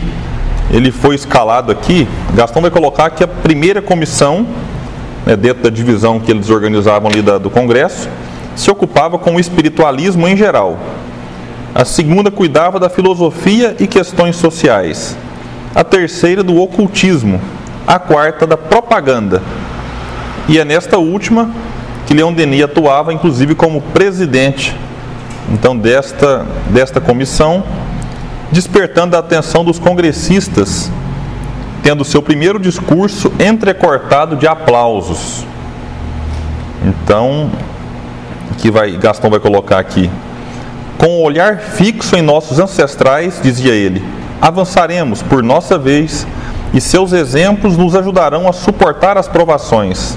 [0.71, 4.47] ele foi escalado aqui, Gastão vai colocar que a primeira comissão,
[5.25, 8.09] né, dentro da divisão que eles organizavam ali da, do Congresso,
[8.55, 10.79] se ocupava com o espiritualismo em geral.
[11.75, 15.17] A segunda cuidava da filosofia e questões sociais.
[15.75, 17.41] A terceira do ocultismo.
[17.87, 19.43] A quarta da propaganda.
[20.49, 21.51] E é nesta última
[22.07, 24.77] que Leon Denis atuava, inclusive, como presidente
[25.51, 27.65] então desta, desta comissão,
[28.51, 30.91] despertando a atenção dos congressistas,
[31.83, 35.45] tendo seu primeiro discurso entrecortado de aplausos.
[36.85, 37.51] Então,
[38.63, 40.09] que vai Gastão vai colocar aqui.
[40.97, 44.03] Com o olhar fixo em nossos ancestrais, dizia ele,
[44.41, 46.25] avançaremos por nossa vez
[46.73, 50.17] e seus exemplos nos ajudarão a suportar as provações.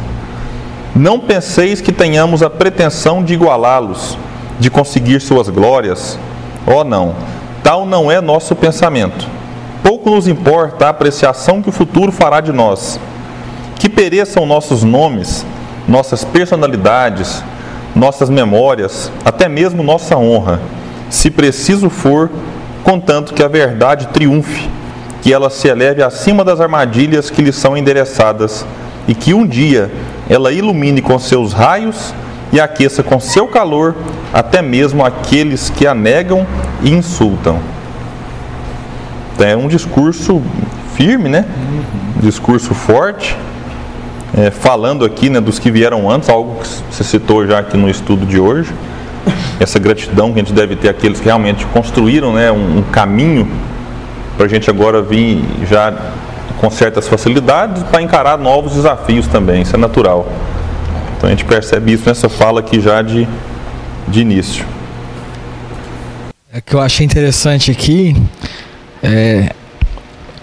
[0.96, 4.16] Não penseis que tenhamos a pretensão de igualá-los,
[4.60, 6.20] de conseguir suas glórias.
[6.68, 7.16] Oh, não,
[7.64, 9.28] tal não é nosso pensamento.
[9.82, 13.00] Pouco nos importa a apreciação que o futuro fará de nós.
[13.76, 15.44] Que pereçam nossos nomes,
[15.88, 17.44] nossas personalidades,
[17.96, 20.60] nossas memórias, até mesmo nossa honra,
[21.10, 22.30] se preciso for,
[22.84, 24.70] contanto que a verdade triunfe,
[25.22, 28.66] que ela se eleve acima das armadilhas que lhe são endereçadas
[29.08, 29.92] e que um dia
[30.30, 32.14] ela ilumine com seus raios
[32.52, 33.96] e aqueça com seu calor
[34.34, 36.46] até mesmo aqueles que a negam
[36.84, 37.60] e insultam.
[39.40, 40.42] É um discurso
[40.96, 41.46] firme, né?
[42.22, 43.36] Discurso forte,
[44.38, 47.89] é, falando aqui né, dos que vieram antes, algo que você citou já aqui no
[47.89, 48.74] estudo de hoje.
[49.60, 53.50] Essa gratidão que a gente deve ter àqueles que realmente construíram né, um, um caminho
[54.36, 55.93] para a gente agora vir já
[56.60, 60.28] com certas facilidades para encarar novos desafios também, isso é natural.
[61.17, 63.28] Então a gente percebe isso nessa fala aqui já de,
[64.08, 64.65] de início.
[66.52, 68.15] É que eu achei interessante aqui,
[69.02, 69.50] é,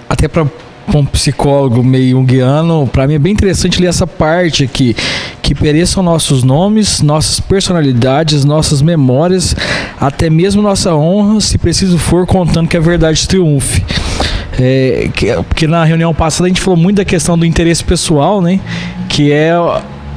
[0.09, 0.47] até para
[0.95, 4.95] um psicólogo meio junguiano, para mim é bem interessante ler essa parte aqui,
[5.41, 9.57] que pereçam nossos nomes, nossas personalidades, nossas memórias,
[10.01, 13.85] até mesmo nossa honra, se preciso for, contando que a verdade triunfe.
[14.59, 18.43] É, que, porque na reunião passada a gente falou muito da questão do interesse pessoal,
[18.43, 18.61] né?
[19.09, 19.55] Que é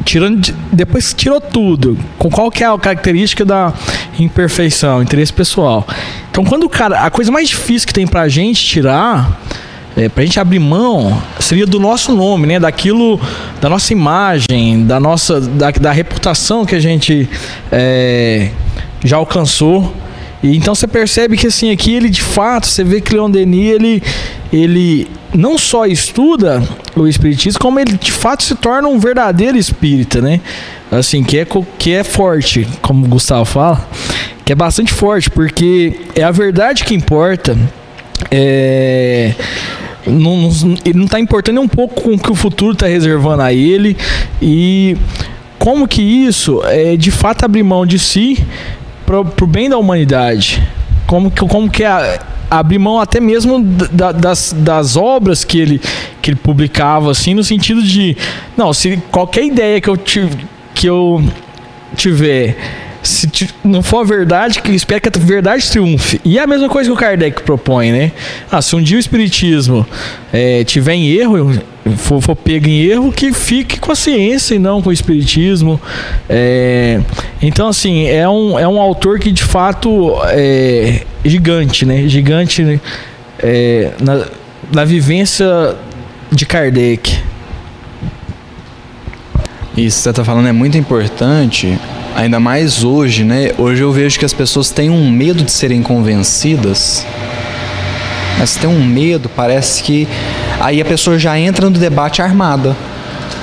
[0.03, 3.73] tirando depois tirou tudo, com qual que é a característica da
[4.19, 5.85] imperfeição, interesse pessoal.
[6.29, 9.39] Então, quando o cara, a coisa mais difícil que tem pra gente tirar,
[9.97, 12.59] é, pra gente abrir mão, seria do nosso nome, né?
[12.59, 13.19] Daquilo,
[13.61, 17.29] da nossa imagem, da nossa, da, da reputação que a gente
[17.71, 18.49] é,
[19.03, 19.93] já alcançou.
[20.43, 23.71] E então você percebe que assim aqui ele de fato, você vê que Leon Denis
[23.71, 24.03] ele
[24.51, 26.63] ele não só estuda
[26.95, 30.39] o espiritismo, como ele de fato se torna um verdadeiro espírita, né?
[30.91, 33.87] Assim, que é, que é forte, como o Gustavo fala,
[34.45, 37.57] que é bastante forte, porque é a verdade que importa.
[38.31, 39.33] É,
[40.05, 43.41] não, não, ele não está importando um pouco com o que o futuro está reservando
[43.41, 43.97] a ele
[44.41, 44.97] e
[45.57, 48.43] como que isso é de fato abrir mão de si
[49.05, 50.61] para o bem da humanidade.
[51.07, 55.81] Como que, como que é abrir mão até mesmo da, das, das obras que ele,
[56.21, 58.17] que ele publicava, assim, no sentido de,
[58.57, 59.97] não, se qualquer ideia que eu,
[60.73, 61.23] que eu
[61.95, 62.57] tiver
[63.05, 66.19] se não for a verdade, que espera que a verdade triunfe.
[66.25, 68.11] E é a mesma coisa que o Kardec propõe, né?
[68.51, 69.85] Ah, se um dia o Espiritismo
[70.33, 71.59] é, tiver em erro,
[71.97, 75.79] for, for pego em erro, que fique com a ciência e não com o Espiritismo.
[76.27, 76.99] É,
[77.41, 82.07] então, assim, é um, é um autor que de fato é gigante, né?
[82.07, 82.79] Gigante né?
[83.39, 84.25] É, na,
[84.71, 85.75] na vivência
[86.31, 87.19] de Kardec.
[89.77, 91.77] Isso que você está falando é muito importante,
[92.15, 93.51] ainda mais hoje, né?
[93.57, 97.05] Hoje eu vejo que as pessoas têm um medo de serem convencidas
[98.39, 100.07] Mas tem um medo, parece que
[100.59, 102.75] aí a pessoa já entra no debate armada.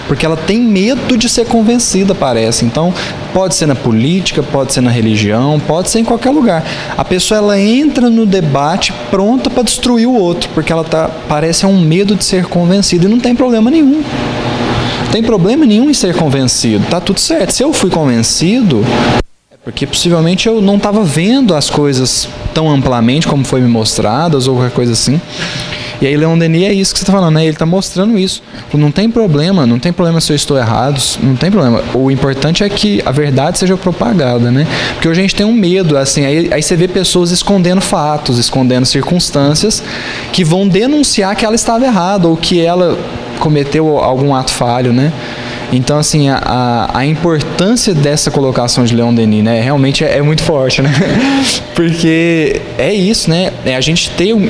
[0.08, 2.64] Porque ela tem medo de ser convencida, parece.
[2.64, 2.92] Então,
[3.32, 6.62] pode ser na política, pode ser na religião, pode ser em qualquer lugar.
[6.98, 11.64] A pessoa ela entra no debate pronta para destruir o outro, porque ela tá parece
[11.64, 14.02] é um medo de ser convencida e não tem problema nenhum.
[15.12, 16.86] Tem problema nenhum em ser convencido.
[16.88, 17.52] Tá tudo certo.
[17.52, 18.82] Se eu fui convencido,
[19.50, 24.48] é porque possivelmente eu não estava vendo as coisas tão amplamente como foi me mostradas
[24.48, 25.20] ou qualquer coisa assim.
[26.00, 27.42] E aí Leon Denis é isso que você está falando, né?
[27.42, 28.42] Ele está mostrando isso.
[28.72, 31.84] Não tem problema, não tem problema se eu estou errado, não tem problema.
[31.92, 34.66] O importante é que a verdade seja propagada, né?
[34.94, 38.38] Porque hoje a gente tem um medo, assim, aí, aí você vê pessoas escondendo fatos,
[38.38, 39.82] escondendo circunstâncias
[40.32, 42.98] que vão denunciar que ela estava errada ou que ela
[43.42, 45.12] cometeu algum ato falho, né?
[45.72, 50.42] Então, assim, a, a, importância dessa colocação de Leon Denis, né, realmente é, é muito
[50.42, 50.90] forte, né?
[51.74, 53.52] Porque é isso, né?
[53.64, 54.48] É a gente ter um,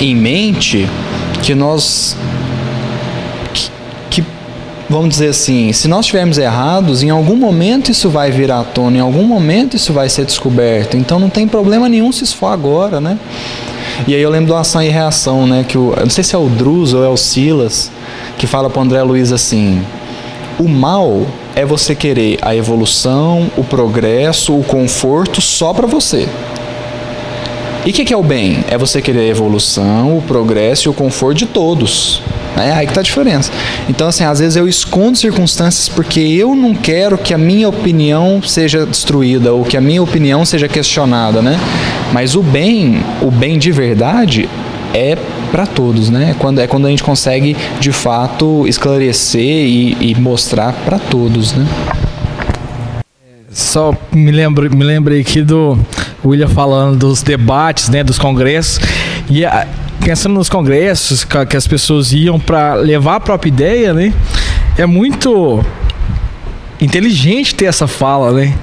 [0.00, 0.88] em mente
[1.42, 2.16] que nós
[4.10, 4.22] que,
[4.88, 8.98] vamos dizer assim, se nós estivermos errados, em algum momento isso vai vir à tona,
[8.98, 10.96] em algum momento isso vai ser descoberto.
[10.96, 13.18] Então não tem problema nenhum se isso for agora, né?
[14.06, 16.34] E aí eu lembro do ação e reação, né, que o, eu não sei se
[16.34, 17.90] é o Druz ou é o Silas
[18.36, 19.82] que fala para André Luiz assim:
[20.58, 26.28] "O mal é você querer a evolução, o progresso, o conforto só para você.
[27.84, 28.64] E o que, que, é o bem?
[28.68, 32.22] É você querer a evolução, o progresso e o conforto de todos.
[32.56, 33.50] É aí que está a diferença.
[33.88, 38.42] Então, assim, às vezes eu escondo circunstâncias porque eu não quero que a minha opinião
[38.42, 41.58] seja destruída ou que a minha opinião seja questionada, né?
[42.12, 44.48] Mas o bem, o bem de verdade,
[44.92, 45.16] é
[45.50, 46.34] para todos, né?
[46.38, 51.66] Quando é quando a gente consegue de fato esclarecer e, e mostrar para todos, né?
[53.50, 55.78] Só me lembro, me lembrei aqui do
[56.24, 58.80] William falando dos debates, né, dos congressos.
[59.28, 59.66] E a,
[60.04, 64.12] pensando nos congressos que as pessoas iam para levar a própria ideia, né?
[64.76, 65.64] É muito
[66.80, 68.54] inteligente ter essa fala, né?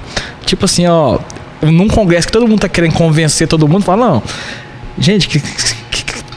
[0.44, 1.18] Tipo assim, ó,
[1.62, 4.22] num congresso que todo mundo tá querendo convencer todo mundo, fala, não,
[4.98, 5.40] gente, que,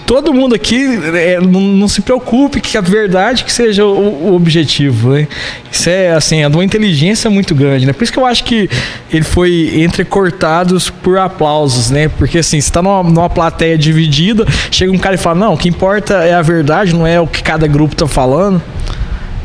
[0.05, 4.35] todo mundo aqui é, não, não, se preocupe que a verdade que seja o, o,
[4.35, 5.27] objetivo, né?
[5.71, 7.93] Isso é assim, é de uma inteligência muito grande, né?
[7.93, 8.69] Por isso que eu acho que
[9.11, 12.07] ele foi entrecortados por aplausos, né?
[12.09, 15.57] Porque assim, você tá numa, numa plateia dividida, chega um cara e fala, não, o
[15.57, 18.61] que importa é a verdade, não é o que cada grupo tá falando.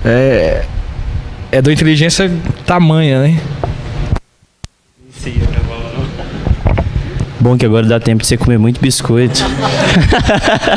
[0.04, 0.64] É,
[1.50, 2.30] é da inteligência
[2.66, 3.40] tamanha, né?
[7.40, 9.40] Bom que agora dá tempo de você comer muito biscoito.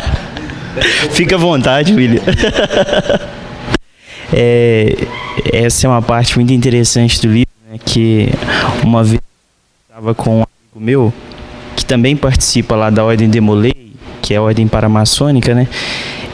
[1.11, 2.21] Fica à vontade, William.
[4.31, 4.95] é,
[5.51, 8.29] essa é uma parte muito interessante do livro, né, que
[8.83, 9.21] uma vez eu
[9.89, 11.13] estava com um amigo meu,
[11.75, 15.67] que também participa lá da Ordem Demolei, que é a ordem paramaçônica, né?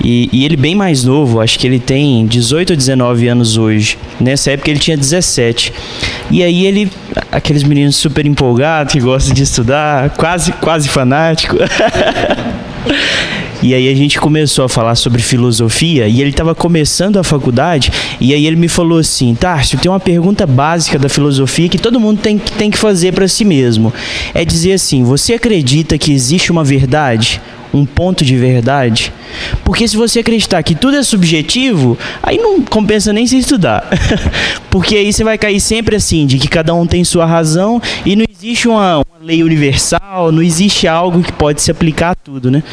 [0.03, 3.97] E, e, ele bem mais novo, acho que ele tem 18 ou 19 anos hoje.
[4.19, 5.73] Nessa época ele tinha 17.
[6.29, 6.91] E aí ele,
[7.31, 11.57] aqueles meninos super empolgados, que gostam de estudar, quase, quase fanático.
[13.61, 17.91] E aí a gente começou a falar sobre filosofia e ele estava começando a faculdade
[18.19, 21.99] e aí ele me falou assim, Tárcio, tem uma pergunta básica da filosofia que todo
[21.99, 23.91] mundo tem, tem que fazer para si mesmo.
[24.33, 27.41] É dizer assim, você acredita que existe uma verdade?
[27.73, 29.13] Um ponto de verdade.
[29.63, 33.87] Porque se você acreditar que tudo é subjetivo, aí não compensa nem se estudar.
[34.69, 38.15] Porque aí você vai cair sempre assim, de que cada um tem sua razão e
[38.15, 42.49] não existe uma, uma lei universal, não existe algo que pode se aplicar a tudo,
[42.49, 42.63] né?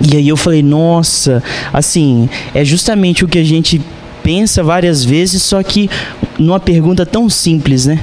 [0.00, 3.80] E aí eu falei, nossa, assim, é justamente o que a gente
[4.22, 5.88] pensa várias vezes, só que
[6.38, 7.98] numa pergunta tão simples, né?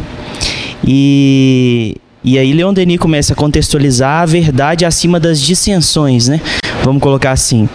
[0.85, 6.39] E, e aí Leon Denis começa a contextualizar a verdade acima das dissensões, né?
[6.83, 7.67] Vamos colocar assim.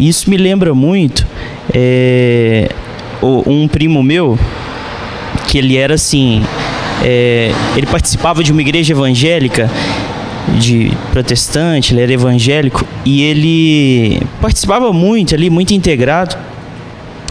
[0.00, 1.26] Isso me lembra muito
[1.72, 2.70] é,
[3.22, 4.38] um primo meu
[5.46, 6.42] que ele era assim,
[7.04, 9.70] é, ele participava de uma igreja evangélica
[10.58, 16.36] de protestante, ele era evangélico e ele participava muito ali, muito integrado.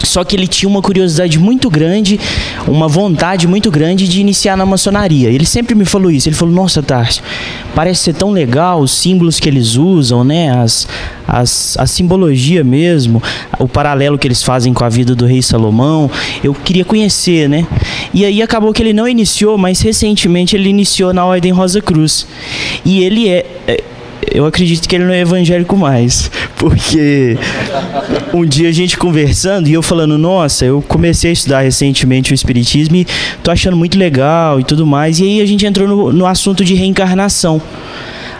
[0.04, 2.18] Só que ele tinha uma curiosidade muito grande,
[2.66, 5.28] uma vontade muito grande de iniciar na maçonaria.
[5.28, 6.28] Ele sempre me falou isso.
[6.28, 7.22] Ele falou: Nossa, Tarso,
[7.74, 10.50] parece ser tão legal os símbolos que eles usam, né?
[10.50, 10.86] As,
[11.26, 13.22] as, a simbologia mesmo,
[13.58, 16.10] o paralelo que eles fazem com a vida do rei Salomão.
[16.42, 17.66] Eu queria conhecer, né?
[18.12, 22.26] E aí acabou que ele não iniciou, mas recentemente ele iniciou na Ordem Rosa Cruz.
[22.84, 23.84] E ele é, é
[24.30, 26.30] eu acredito que ele não é evangélico mais.
[26.56, 27.36] Porque
[28.32, 32.34] um dia a gente conversando e eu falando, nossa, eu comecei a estudar recentemente o
[32.34, 33.06] Espiritismo e
[33.42, 35.18] tô achando muito legal e tudo mais.
[35.18, 37.60] E aí a gente entrou no, no assunto de reencarnação.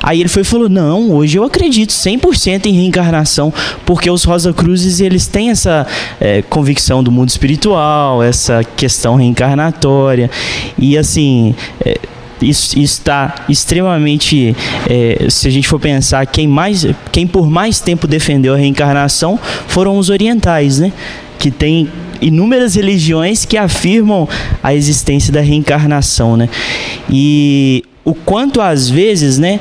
[0.03, 3.55] Aí ele foi e falou: Não, hoje eu acredito 100% em reencarnação,
[3.87, 5.87] porque os Rosa Cruzes eles têm essa
[6.21, 10.29] é, convicção do mundo espiritual, essa questão reencarnatória.
[10.77, 11.55] E assim.
[11.85, 11.99] É,
[12.43, 14.57] isso está extremamente
[14.89, 19.39] é, se a gente for pensar quem mais quem por mais tempo defendeu a reencarnação
[19.67, 20.93] foram os orientais né
[21.39, 21.89] que tem
[22.21, 24.29] inúmeras religiões que afirmam
[24.63, 26.49] a existência da reencarnação né
[27.11, 29.61] e o quanto às vezes né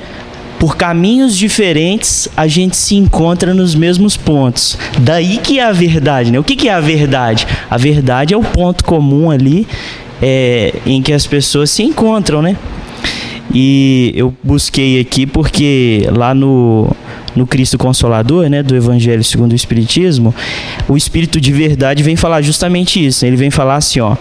[0.61, 4.77] por caminhos diferentes a gente se encontra nos mesmos pontos.
[4.99, 6.37] Daí que é a verdade, né?
[6.37, 7.47] O que, que é a verdade?
[7.67, 9.67] A verdade é o ponto comum ali
[10.21, 12.55] é, em que as pessoas se encontram, né?
[13.53, 16.89] E eu busquei aqui porque lá no,
[17.35, 20.33] no Cristo Consolador, né, do Evangelho segundo o Espiritismo,
[20.87, 23.25] o Espírito de verdade vem falar justamente isso.
[23.25, 24.15] Ele vem falar assim, ó.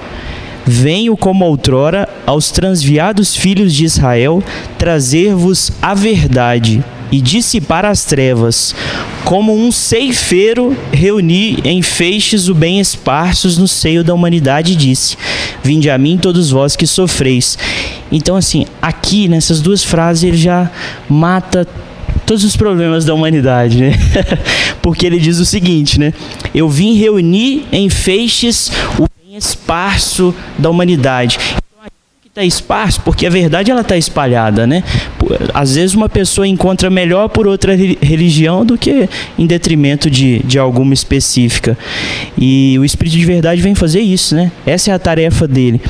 [0.67, 4.43] Venho como outrora aos transviados filhos de Israel
[4.79, 8.75] trazer-vos a verdade e dissipar as trevas.
[9.25, 15.17] Como um ceifeiro reuni em feixes o bem esparsos no seio da humanidade disse:
[15.63, 17.59] Vinde a mim todos vós que sofreis.
[18.11, 20.71] Então assim, aqui nessas duas frases ele já
[21.09, 21.67] mata
[22.27, 23.93] todos os problemas da humanidade, né?
[24.83, 26.13] Porque ele diz o seguinte, né?
[26.55, 31.39] Eu vim reunir em feixes o esparso da humanidade
[32.31, 34.85] está esparso porque a verdade ela está espalhada, né?
[35.55, 39.09] Às vezes uma pessoa encontra melhor por outra religião do que
[39.39, 41.77] em detrimento de, de alguma específica.
[42.39, 44.51] E o Espírito de verdade vem fazer isso, né?
[44.67, 45.81] Essa é a tarefa dele.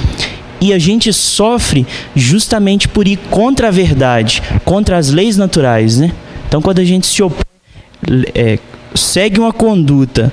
[0.60, 6.12] E a gente sofre justamente por ir contra a verdade, contra as leis naturais, né?
[6.48, 7.44] Então quando a gente se opõe,
[8.34, 8.58] é,
[8.94, 10.32] segue uma conduta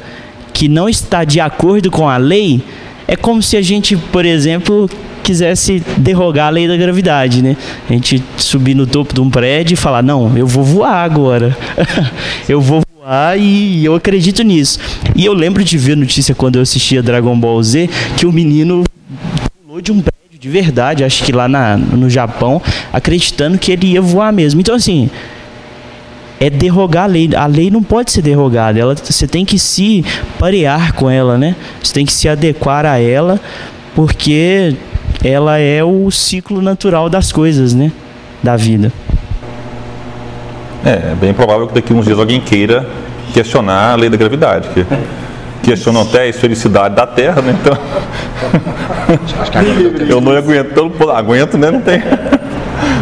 [0.54, 2.62] que não está de acordo com a lei,
[3.08, 4.90] é como se a gente, por exemplo,
[5.28, 7.58] quisesse derrogar a lei da gravidade, né?
[7.90, 11.56] A gente subir no topo de um prédio e falar: "Não, eu vou voar agora.
[12.48, 14.80] eu vou voar e eu acredito nisso".
[15.14, 18.86] E eu lembro de ver notícia quando eu assistia Dragon Ball Z que o menino
[19.62, 22.62] pulou de um prédio de verdade, acho que lá na, no Japão,
[22.94, 24.62] acreditando que ele ia voar mesmo.
[24.62, 25.10] Então assim,
[26.40, 27.30] é derrogar a lei.
[27.36, 28.80] A lei não pode ser derrogada.
[28.80, 30.06] Ela, você tem que se
[30.40, 31.54] parear com ela, né?
[31.84, 33.42] Você tem que se adequar a ela,
[33.96, 34.76] porque
[35.28, 37.92] ela é o ciclo natural das coisas, né?
[38.42, 38.92] Da vida.
[40.86, 42.88] É, é bem provável que daqui a uns dias alguém queira
[43.34, 44.86] questionar a lei da gravidade, que
[45.64, 47.54] questionam até a esfericidade da Terra, né?
[47.60, 47.76] Então,
[50.08, 51.72] eu não aguento, eu aguento, né?
[51.72, 52.02] Não tem.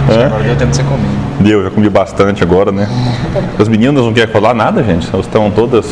[0.10, 1.26] Agora deu tempo de você comer.
[1.40, 2.88] Deu, já comi bastante agora, né?
[3.60, 5.08] As meninas não querem falar nada, gente.
[5.14, 5.86] Elas estão todas.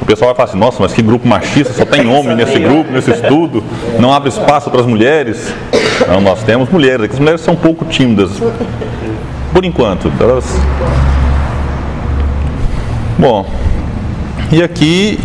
[0.00, 2.90] O pessoal vai falar assim, nossa, mas que grupo machista, só tem homem nesse grupo,
[2.90, 3.62] nesse estudo,
[3.98, 5.52] não abre espaço para as mulheres.
[6.22, 8.30] Nós temos mulheres, as mulheres são um pouco tímidas.
[9.52, 10.10] Por enquanto.
[10.20, 10.44] Elas...
[13.18, 13.46] Bom,
[14.50, 15.18] e aqui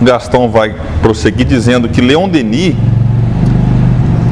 [0.00, 2.74] Gastão vai prosseguir dizendo que Leon Denis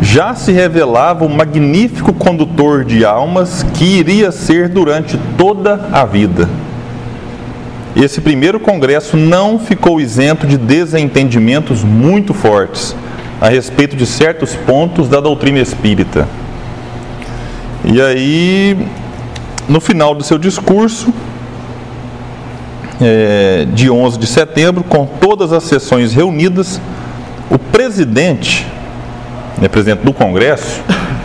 [0.01, 6.49] já se revelava o magnífico condutor de almas que iria ser durante toda a vida.
[7.95, 12.97] Esse primeiro congresso não ficou isento de desentendimentos muito fortes
[13.43, 16.29] a respeito de certos pontos da doutrina espírita.
[17.85, 18.87] E aí,
[19.69, 21.13] no final do seu discurso,
[23.01, 26.81] é, de 11 de setembro, com todas as sessões reunidas,
[27.51, 28.65] o presidente
[29.61, 30.81] né, presidente do Congresso,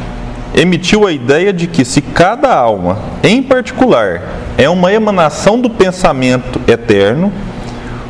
[0.57, 4.23] emitiu a ideia de que se cada alma, em particular,
[4.57, 7.31] é uma emanação do pensamento eterno,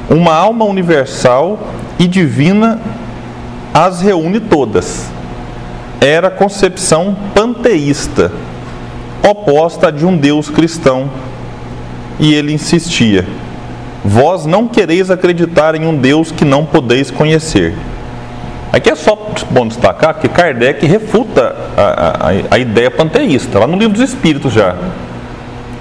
[0.09, 1.59] uma alma universal
[1.99, 2.79] e divina
[3.77, 5.07] as reúne todas.
[6.01, 8.31] Era concepção panteísta,
[9.21, 11.07] oposta de um Deus cristão.
[12.19, 13.23] E ele insistia:
[14.03, 17.75] Vós não quereis acreditar em um Deus que não podeis conhecer.
[18.73, 19.15] Aqui é só
[19.51, 24.53] bom destacar que Kardec refuta a, a, a, ideia panteísta, lá no livro dos Espíritos
[24.53, 24.75] já.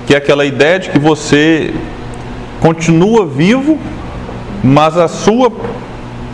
[0.07, 1.75] Que é aquela ideia de que você
[2.61, 3.79] continua vivo,
[4.63, 5.51] mas a sua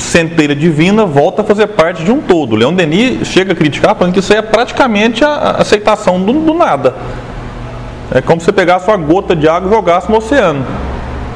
[0.03, 2.57] centelha divina volta a fazer parte de um todo.
[2.57, 6.55] Leon Denis chega a criticar falando que isso aí é praticamente a aceitação do, do
[6.55, 6.95] nada.
[8.15, 10.65] É como se você pegasse uma gota de água e jogasse no oceano.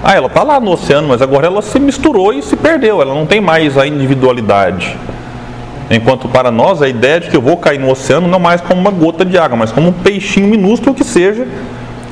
[0.04, 3.00] Ah, ela está lá no oceano, mas agora ela se misturou e se perdeu.
[3.00, 4.96] Ela não tem mais a individualidade.
[5.90, 8.80] Enquanto para nós a ideia de que eu vou cair no oceano não mais como
[8.80, 11.46] uma gota de água, mas como um peixinho minúsculo que seja,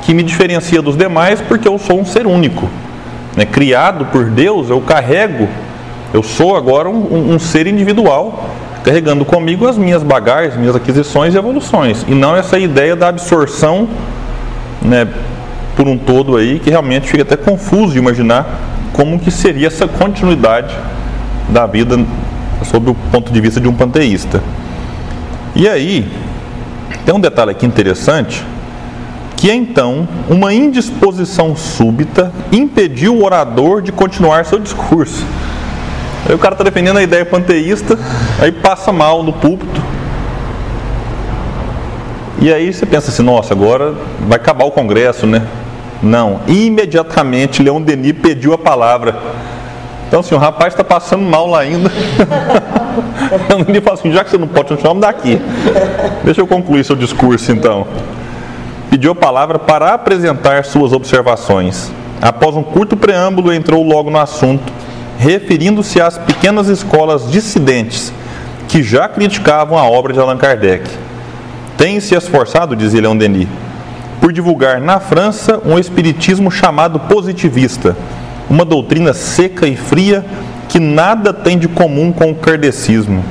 [0.03, 2.69] que me diferencia dos demais porque eu sou um ser único.
[3.37, 3.45] Né?
[3.45, 5.49] Criado por Deus, eu carrego,
[6.15, 8.49] eu sou agora um, um, ser individual
[8.85, 13.89] carregando comigo as minhas bagagens, minhas aquisições e evoluções, e não essa ideia da absorção,
[14.81, 15.09] né,
[15.75, 18.47] por um todo aí, que realmente fica até confuso de imaginar
[18.93, 20.73] como que seria essa continuidade
[21.49, 21.99] da vida
[22.62, 24.41] sob o ponto de vista de um panteísta.
[25.57, 26.09] E aí,
[27.05, 28.45] tem um detalhe aqui interessante,
[29.37, 35.27] que é então uma indisposição súbita impediu o orador de continuar seu discurso.
[36.27, 37.99] Aí o cara está defendendo a ideia panteísta,
[38.41, 39.83] aí passa mal no púlpito.
[42.41, 45.47] E aí você pensa assim, nossa, agora vai acabar o congresso, né?
[46.03, 49.16] Não, imediatamente Leão Denis pediu a palavra.
[50.07, 51.91] Então, assim, o rapaz está passando mal lá ainda.
[53.49, 55.41] Leão Denis fala assim: já que você não pode continuar, dá aqui.
[56.22, 57.87] Deixa eu concluir seu discurso então.
[58.91, 61.91] Pediu a palavra para apresentar suas observações.
[62.20, 64.72] Após um curto preâmbulo, entrou logo no assunto,
[65.25, 68.12] referindo-se às pequenas escolas dissidentes
[68.68, 70.87] que já criticavam a obra de Allan Kardec.
[71.79, 73.49] Tem se esforçado, dizia Leon Denis,
[74.20, 77.97] por divulgar na França um espiritismo chamado positivista,
[78.51, 80.22] uma doutrina seca e fria
[80.68, 83.25] que nada tem de comum com o kardecismo.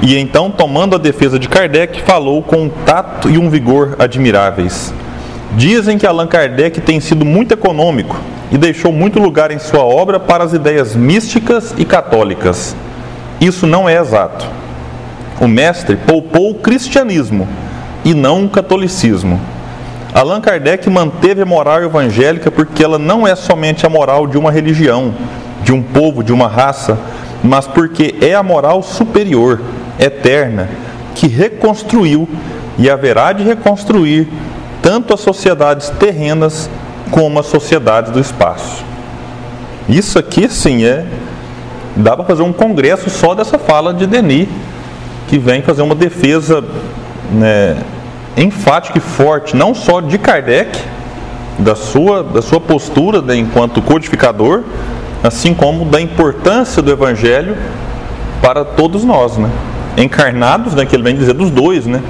[0.00, 4.94] E então, tomando a defesa de Kardec, falou com um tato e um vigor admiráveis.
[5.56, 8.16] Dizem que Allan Kardec tem sido muito econômico
[8.52, 12.76] e deixou muito lugar em sua obra para as ideias místicas e católicas.
[13.40, 14.46] Isso não é exato.
[15.40, 17.48] O mestre poupou o cristianismo
[18.04, 19.40] e não o catolicismo.
[20.14, 24.52] Allan Kardec manteve a moral evangélica porque ela não é somente a moral de uma
[24.52, 25.14] religião,
[25.64, 26.98] de um povo, de uma raça,
[27.42, 29.60] mas porque é a moral superior,
[29.98, 30.68] eterna,
[31.14, 32.28] que reconstruiu
[32.78, 34.28] e haverá de reconstruir
[34.82, 36.68] tanto as sociedades terrenas
[37.12, 38.82] como as sociedades do espaço.
[39.88, 41.06] Isso aqui, sim, é.
[41.94, 44.48] Dá para fazer um congresso só dessa fala de Denis,
[45.28, 46.64] que vem fazer uma defesa
[47.30, 47.76] né,
[48.36, 50.78] enfática e forte, não só de Kardec,
[51.58, 54.62] da sua, da sua postura né, enquanto codificador,
[55.22, 57.56] assim como da importância do Evangelho
[58.40, 59.50] para todos nós, né?
[59.98, 62.00] encarnados, né, que ele vem dizer dos dois, né?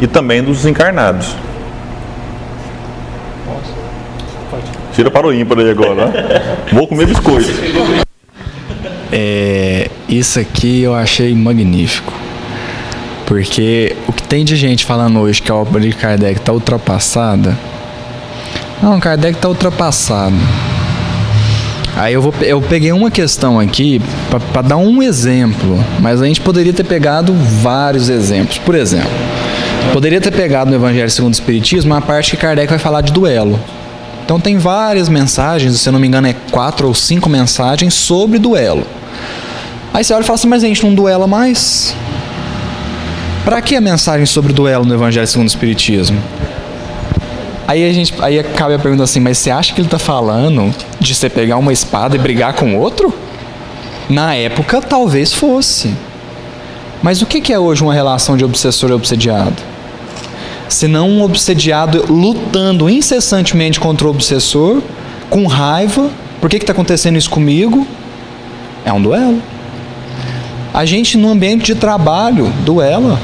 [0.00, 1.36] e também dos encarnados.
[4.94, 6.06] Tira para o ímpar aí agora.
[6.06, 6.12] Né?
[6.72, 7.50] Vou comer biscoito.
[9.10, 12.12] É, isso aqui eu achei magnífico.
[13.26, 17.56] Porque o que tem de gente falando hoje que a obra de Kardec está ultrapassada.
[18.82, 20.36] Não, Kardec está ultrapassado.
[21.96, 24.00] Aí eu, vou, eu peguei uma questão aqui
[24.50, 28.58] para dar um exemplo, mas a gente poderia ter pegado vários exemplos.
[28.58, 29.10] Por exemplo,
[29.92, 33.12] poderia ter pegado no Evangelho segundo o Espiritismo a parte que Kardec vai falar de
[33.12, 33.58] duelo.
[34.32, 38.38] Então tem várias mensagens, se eu não me engano é quatro ou cinco mensagens sobre
[38.38, 38.82] duelo.
[39.92, 41.94] Aí você olha e fala assim, mas a gente não duela mais?
[43.44, 46.18] Para que a mensagem sobre duelo no Evangelho segundo o Espiritismo?
[47.68, 50.74] Aí a gente, aí cabe a pergunta assim, mas você acha que ele está falando
[50.98, 53.12] de você pegar uma espada e brigar com outro?
[54.08, 55.94] Na época talvez fosse.
[57.02, 59.71] Mas o que é hoje uma relação de obsessor e obsediado?
[60.72, 64.82] Senão um obsediado lutando incessantemente contra o obsessor,
[65.28, 66.10] com raiva.
[66.40, 67.86] Por que está acontecendo isso comigo?
[68.82, 69.40] É um duelo.
[70.72, 73.20] A gente no ambiente de trabalho duela.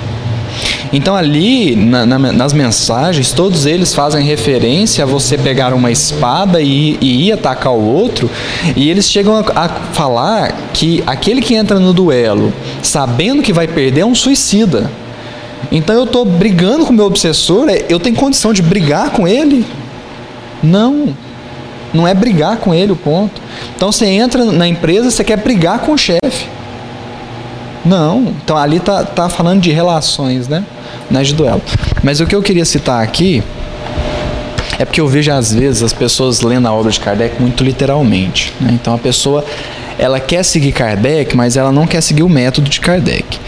[0.93, 6.61] Então ali na, na, nas mensagens todos eles fazem referência a você pegar uma espada
[6.61, 8.31] e, e ir atacar o outro
[8.77, 13.67] e eles chegam a, a falar que aquele que entra no duelo sabendo que vai
[13.67, 14.91] perder é um suicida.
[15.71, 19.27] Então eu estou brigando com o meu obsessor, é, eu tenho condição de brigar com
[19.27, 19.67] ele?
[20.63, 21.15] Não.
[21.93, 23.41] Não é brigar com ele o ponto.
[23.75, 26.47] Então você entra na empresa, você quer brigar com o chefe.
[27.85, 28.35] Não.
[28.43, 30.65] Então ali tá, tá falando de relações, né?
[31.11, 31.63] Não é de duelo.
[32.03, 33.43] Mas o que eu queria citar aqui
[34.79, 38.53] é porque eu vejo às vezes as pessoas lendo a obra de Kardec muito literalmente.
[38.61, 38.71] Né?
[38.75, 39.45] Então a pessoa
[39.99, 43.39] ela quer seguir Kardec, mas ela não quer seguir o método de Kardec.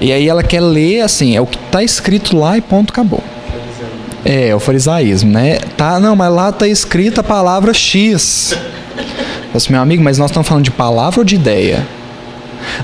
[0.00, 3.22] E aí ela quer ler assim, é o que está escrito lá e ponto, acabou.
[4.24, 5.58] É, o farisaísmo, né?
[5.76, 8.56] Tá, não, mas lá está escrita a palavra X.
[9.54, 11.86] Assim, meu amigo, mas nós estamos falando de palavra ou de ideia?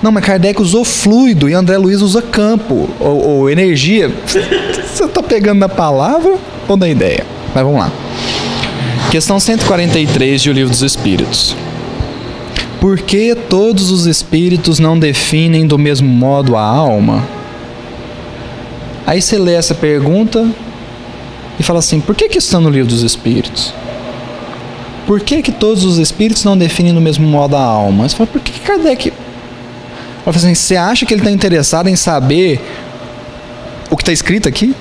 [0.03, 4.11] Não, mas Kardec usou fluido e André Luiz usa campo ou, ou energia.
[4.27, 6.37] Você está pegando na palavra
[6.69, 7.25] ou na ideia?
[7.55, 7.93] Mas vamos lá.
[9.11, 11.57] Questão 143 de O Livro dos Espíritos.
[12.83, 17.25] Por que todos os espíritos não definem do mesmo modo a alma?
[19.07, 20.51] Aí você lê essa pergunta
[21.61, 23.73] e fala assim: por que, que está no livro dos espíritos?
[25.07, 28.09] Por que, que todos os espíritos não definem do mesmo modo a alma?
[28.09, 29.13] Você fala, por que, que Kardec
[30.25, 32.61] falou assim: você acha que ele está interessado em saber
[33.89, 34.75] o que está escrito aqui?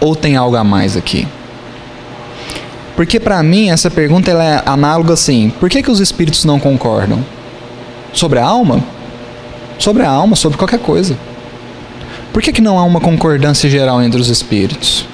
[0.00, 1.28] Ou tem algo a mais aqui?
[2.96, 6.60] Porque para mim essa pergunta ela é análoga assim: por que, que os espíritos não
[6.60, 7.24] concordam?
[8.12, 8.80] Sobre a alma?
[9.78, 11.16] Sobre a alma, sobre qualquer coisa.
[12.32, 15.06] Por que, que não há uma concordância geral entre os espíritos?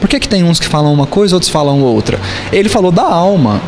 [0.00, 2.20] Por que, que tem uns que falam uma coisa, outros falam outra?
[2.52, 3.60] Ele falou da alma.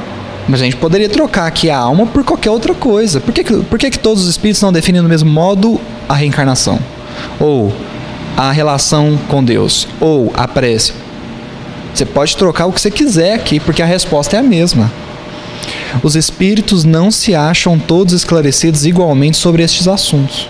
[0.47, 3.21] Mas a gente poderia trocar aqui a alma por qualquer outra coisa.
[3.21, 6.15] Por que, que, por que, que todos os espíritos não definem do mesmo modo a
[6.15, 6.79] reencarnação?
[7.39, 7.71] Ou
[8.35, 9.87] a relação com Deus?
[10.01, 10.95] Ou a prece?
[11.99, 14.89] Você pode trocar o que você quiser aqui, porque a resposta é a mesma.
[16.01, 20.49] Os espíritos não se acham todos esclarecidos igualmente sobre estes assuntos.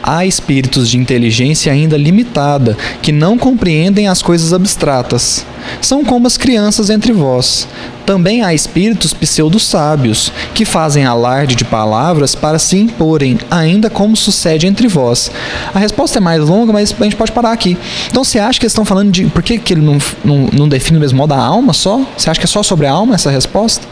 [0.00, 5.44] Há espíritos de inteligência ainda limitada que não compreendem as coisas abstratas.
[5.80, 7.66] São como as crianças entre vós.
[8.04, 14.66] Também há espíritos pseudo-sábios que fazem alarde de palavras para se imporem, ainda como sucede
[14.66, 15.30] entre vós.
[15.72, 17.76] A resposta é mais longa, mas a gente pode parar aqui.
[18.08, 19.26] Então você acha que eles estão falando de.
[19.26, 22.00] Por que, que ele não, não, não define o mesmo modo a alma só?
[22.16, 23.86] Você acha que é só sobre a alma essa resposta?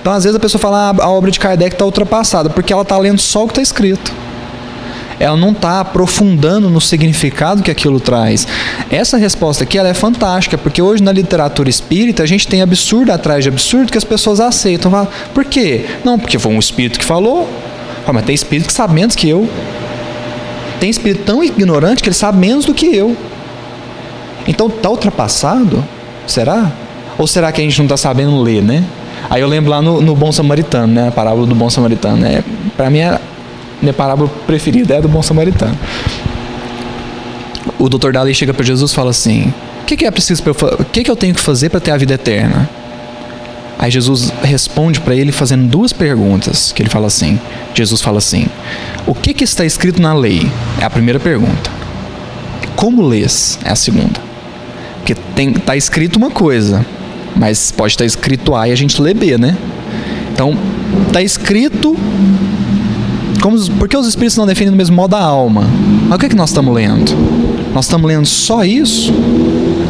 [0.00, 2.82] Então, às vezes, a pessoa fala ah, a obra de Kardec está ultrapassada, porque ela
[2.82, 4.25] está lendo só o que está escrito
[5.18, 8.46] ela não está aprofundando no significado que aquilo traz.
[8.90, 13.10] Essa resposta aqui ela é fantástica, porque hoje na literatura espírita a gente tem absurdo
[13.12, 15.08] atrás de absurdo que as pessoas aceitam.
[15.32, 15.86] Por quê?
[16.04, 17.48] Não, porque foi um espírito que falou.
[18.12, 19.48] Mas tem espírito que sabe menos que eu.
[20.78, 23.16] Tem espírito tão ignorante que ele sabe menos do que eu.
[24.46, 25.82] Então está ultrapassado?
[26.26, 26.70] Será?
[27.18, 28.84] Ou será que a gente não está sabendo ler, né?
[29.28, 31.08] Aí eu lembro lá no, no Bom Samaritano, né?
[31.08, 32.18] A parábola do Bom Samaritano.
[32.18, 32.44] Né?
[32.76, 33.18] Para mim é
[33.80, 35.76] minha parábola preferida é a do bom samaritano.
[37.78, 39.52] O doutor Dali chega para Jesus e fala assim:
[39.82, 41.90] O que, que, é preciso eu O que, que eu tenho que fazer para ter
[41.90, 42.68] a vida eterna?
[43.78, 46.72] Aí Jesus responde para ele fazendo duas perguntas.
[46.72, 47.38] Que ele fala assim:
[47.74, 48.46] Jesus fala assim:
[49.06, 50.50] O que, que está escrito na lei?
[50.80, 51.70] É a primeira pergunta.
[52.74, 53.58] Como lês?
[53.64, 54.20] É a segunda.
[54.98, 56.84] Porque está escrito uma coisa,
[57.36, 59.56] mas pode estar escrito A e a gente lê B, né?
[60.32, 60.56] Então,
[61.06, 61.96] está escrito
[63.40, 65.64] como, por que os espíritos não definem do mesmo modo a alma?
[66.08, 67.12] Mas o que, é que nós estamos lendo?
[67.74, 69.12] Nós estamos lendo só isso?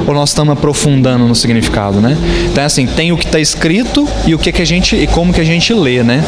[0.06, 2.16] Ou nós estamos aprofundando no significado, né?
[2.50, 5.06] Então é assim, tem o que está escrito e o que, que a gente e
[5.06, 6.24] como que a gente lê, né?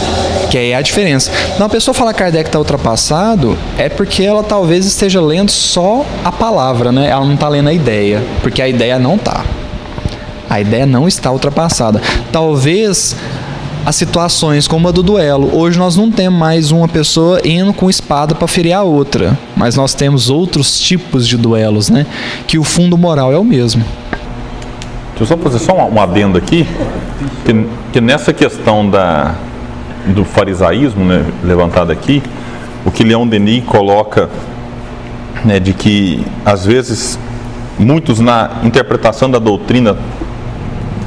[0.50, 1.30] Que aí é a diferença.
[1.54, 6.04] Então a pessoa fala que Kardec está ultrapassado é porque ela talvez esteja lendo só
[6.24, 7.08] a palavra, né?
[7.08, 9.44] Ela não está lendo a ideia, porque a ideia não está.
[10.50, 12.00] A ideia não está ultrapassada.
[12.32, 13.14] Talvez
[13.88, 15.56] as situações como a do duelo.
[15.56, 19.76] Hoje nós não temos mais uma pessoa indo com espada para ferir a outra, mas
[19.76, 22.04] nós temos outros tipos de duelos, né?
[22.46, 23.82] Que o fundo moral é o mesmo.
[25.16, 26.66] Deixa eu só fazer só um adendo aqui,
[27.46, 29.34] que, que nessa questão da,
[30.08, 32.22] do farisaísmo né, levantado aqui,
[32.84, 34.28] o que Leão Denis coloca
[35.46, 37.18] né, de que às vezes
[37.78, 39.96] muitos na interpretação da doutrina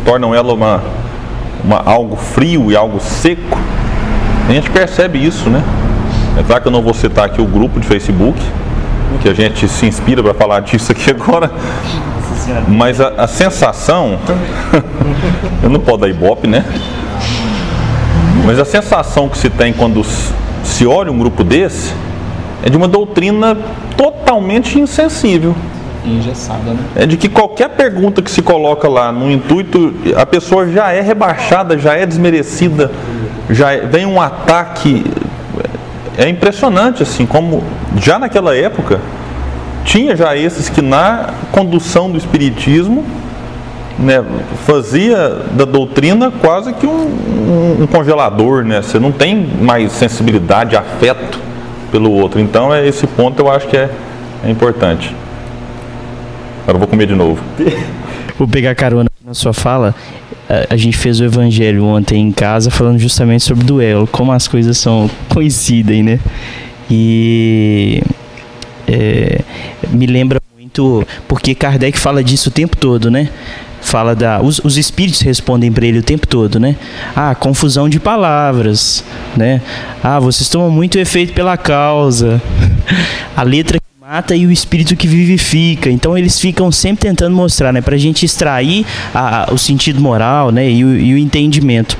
[0.03, 1.00] tornam ela uma
[1.63, 3.57] uma, algo frio e algo seco,
[4.47, 5.63] a gente percebe isso, né?
[6.37, 8.39] É claro que eu não vou citar aqui o grupo de Facebook,
[9.21, 11.51] que a gente se inspira para falar disso aqui agora,
[12.67, 14.17] mas a, a sensação,
[15.61, 16.65] eu não posso dar ibope, né?
[18.45, 20.03] Mas a sensação que se tem quando
[20.63, 21.93] se olha um grupo desse
[22.63, 23.57] é de uma doutrina
[23.95, 25.55] totalmente insensível
[26.05, 26.79] engessada, né?
[26.95, 31.01] É de que qualquer pergunta que se coloca lá no intuito, a pessoa já é
[31.01, 32.91] rebaixada, já é desmerecida,
[33.49, 35.05] já é, vem um ataque.
[36.17, 37.63] É impressionante assim, como
[37.97, 38.99] já naquela época
[39.83, 43.03] tinha já esses que na condução do espiritismo
[43.97, 44.23] né,
[44.65, 48.81] fazia da doutrina quase que um, um, um, congelador, né?
[48.81, 51.39] Você não tem mais sensibilidade, afeto
[51.91, 52.39] pelo outro.
[52.39, 53.89] Então, é esse ponto eu acho que é,
[54.43, 55.15] é importante.
[56.63, 57.41] Agora vou comer de novo.
[58.37, 59.95] vou pegar carona na sua fala.
[60.69, 64.77] A, gente fez o evangelho ontem em casa falando justamente sobre duelo, como as coisas
[64.77, 66.19] são conhecidas, né?
[66.89, 68.03] E
[68.85, 69.39] é,
[69.89, 73.29] me lembra muito porque Kardec fala disso o tempo todo, né?
[73.79, 76.75] Fala da os, os espíritos respondem para ele o tempo todo, né?
[77.15, 79.05] Ah, confusão de palavras,
[79.37, 79.61] né?
[80.03, 82.41] Ah, vocês tomam muito efeito pela causa.
[83.35, 83.79] A letra
[84.11, 85.89] mata e o espírito que vivifica.
[85.89, 88.85] Então eles ficam sempre tentando mostrar, né, para a gente extrair
[89.15, 91.97] a, o sentido moral, né, e o, e o entendimento.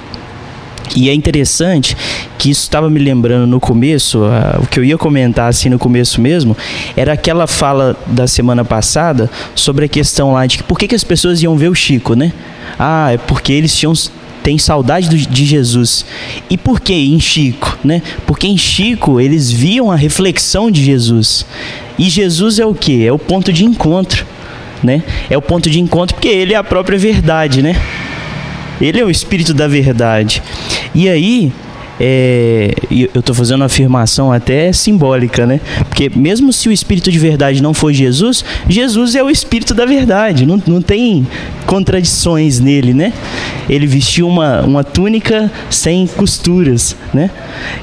[0.93, 1.95] E é interessante
[2.37, 5.79] que isso estava me lembrando no começo, uh, o que eu ia comentar assim no
[5.79, 6.57] começo mesmo,
[6.97, 10.95] era aquela fala da semana passada sobre a questão lá de que por que, que
[10.95, 12.33] as pessoas iam ver o Chico, né?
[12.77, 13.93] Ah, é porque eles tinham
[14.41, 16.05] tem saudade de Jesus.
[16.49, 18.01] E por que em Chico, né?
[18.25, 21.45] Porque em Chico eles viam a reflexão de Jesus.
[21.97, 23.05] E Jesus é o que?
[23.05, 24.25] É o ponto de encontro,
[24.83, 25.03] né?
[25.29, 27.75] É o ponto de encontro porque ele é a própria verdade, né?
[28.79, 30.41] Ele é o espírito da verdade.
[30.95, 31.51] E aí,
[32.03, 35.61] é, eu estou fazendo uma afirmação até simbólica, né?
[35.87, 39.85] Porque mesmo se o espírito de verdade não for Jesus, Jesus é o espírito da
[39.85, 40.43] verdade.
[40.43, 41.27] Não, não tem
[41.67, 43.13] contradições nele, né?
[43.69, 47.29] Ele vestiu uma, uma túnica sem costuras, né?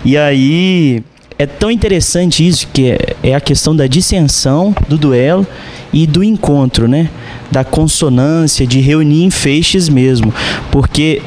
[0.05, 1.05] E aí
[1.39, 5.47] é tão interessante isso que é, é a questão da dissensão, do duelo
[5.93, 7.09] e do encontro, né?
[7.51, 10.34] Da consonância, de reunir em feixes mesmo.
[10.72, 11.22] Porque,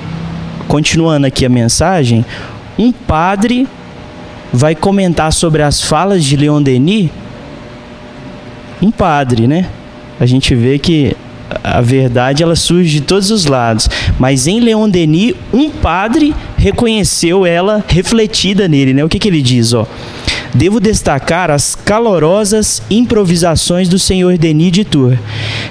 [0.67, 2.25] continuando aqui a mensagem,
[2.77, 3.65] um padre
[4.51, 7.09] vai comentar sobre as falas de Leon Denis.
[8.81, 9.69] Um padre, né?
[10.19, 11.15] A gente vê que
[11.63, 13.89] a verdade ela surge de todos os lados,
[14.19, 19.03] mas em Leon Denis um padre reconheceu ela refletida nele, né?
[19.03, 19.87] O que, que ele diz, ó?
[20.53, 25.17] Devo destacar as calorosas improvisações do senhor Denis de Tours,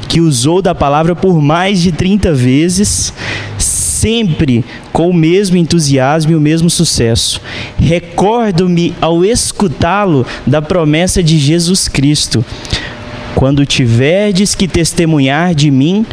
[0.09, 3.15] que usou da palavra por mais de 30 vezes,
[3.57, 7.41] sempre com o mesmo entusiasmo e o mesmo sucesso.
[7.79, 12.45] Recordo-me ao escutá-lo da promessa de Jesus Cristo.
[13.37, 16.05] Quando tiverdes que testemunhar de mim,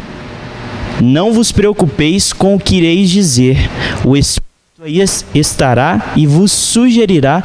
[1.02, 3.68] não vos preocupeis com o que ireis dizer.
[4.04, 4.47] O Espírito
[4.80, 7.42] aí es- estará e vos sugerirá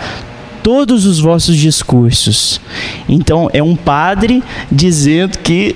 [0.61, 2.61] todos os vossos discursos.
[3.09, 5.75] Então, é um padre dizendo que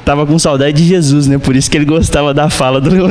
[0.00, 1.38] estava com saudade de Jesus, né?
[1.38, 3.10] Por isso que ele gostava da fala do Leon.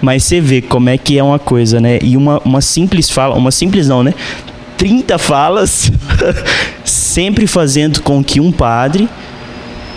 [0.00, 1.98] Mas você vê como é que é uma coisa, né?
[2.02, 4.14] E uma, uma simples fala, uma simples não, né?
[4.78, 5.92] 30 falas,
[6.82, 9.06] sempre fazendo com que um padre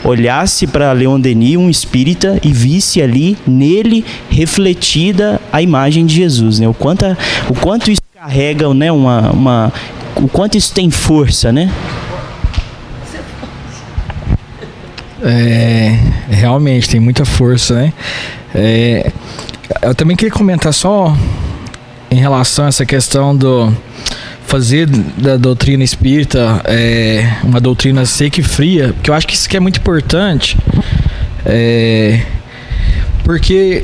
[0.05, 6.59] olhasse para Leon Denis, um espírita, e visse ali nele refletida a imagem de Jesus,
[6.59, 6.67] né?
[6.67, 7.05] O quanto,
[7.49, 8.91] o quanto isso carrega, né?
[8.91, 9.73] Uma, uma,
[10.15, 11.71] o quanto isso tem força, né?
[15.23, 15.97] É,
[16.29, 17.93] realmente, tem muita força, né?
[18.53, 19.11] É,
[19.81, 21.17] eu também queria comentar só
[22.11, 23.73] em relação a essa questão do
[24.55, 29.49] fazer da doutrina espírita é, uma doutrina seca e fria, porque eu acho que isso
[29.49, 30.57] que é muito importante,
[31.45, 32.21] é,
[33.25, 33.83] porque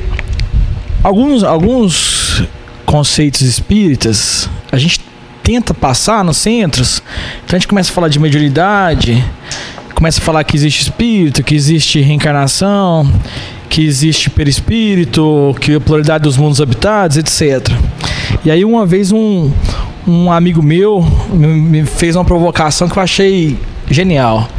[1.03, 2.43] alguns, alguns
[2.85, 5.01] conceitos espíritas a gente
[5.43, 7.03] tenta passar nos centros,
[7.43, 9.21] então a gente começa a falar de mediunidade,
[9.93, 13.11] começa a falar que existe espírito, que existe reencarnação,
[13.69, 17.67] que existe perispírito, que a pluralidade dos mundos habitados, etc.
[18.45, 19.51] E aí uma vez um,
[20.07, 23.57] um amigo meu me, fez uma provocação que eu achei
[23.89, 24.49] genial,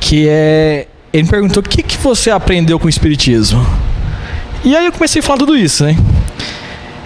[0.00, 3.64] que é ele me perguntou o que, que você aprendeu com o espiritismo.
[4.64, 5.90] E aí eu comecei a falar tudo isso, né?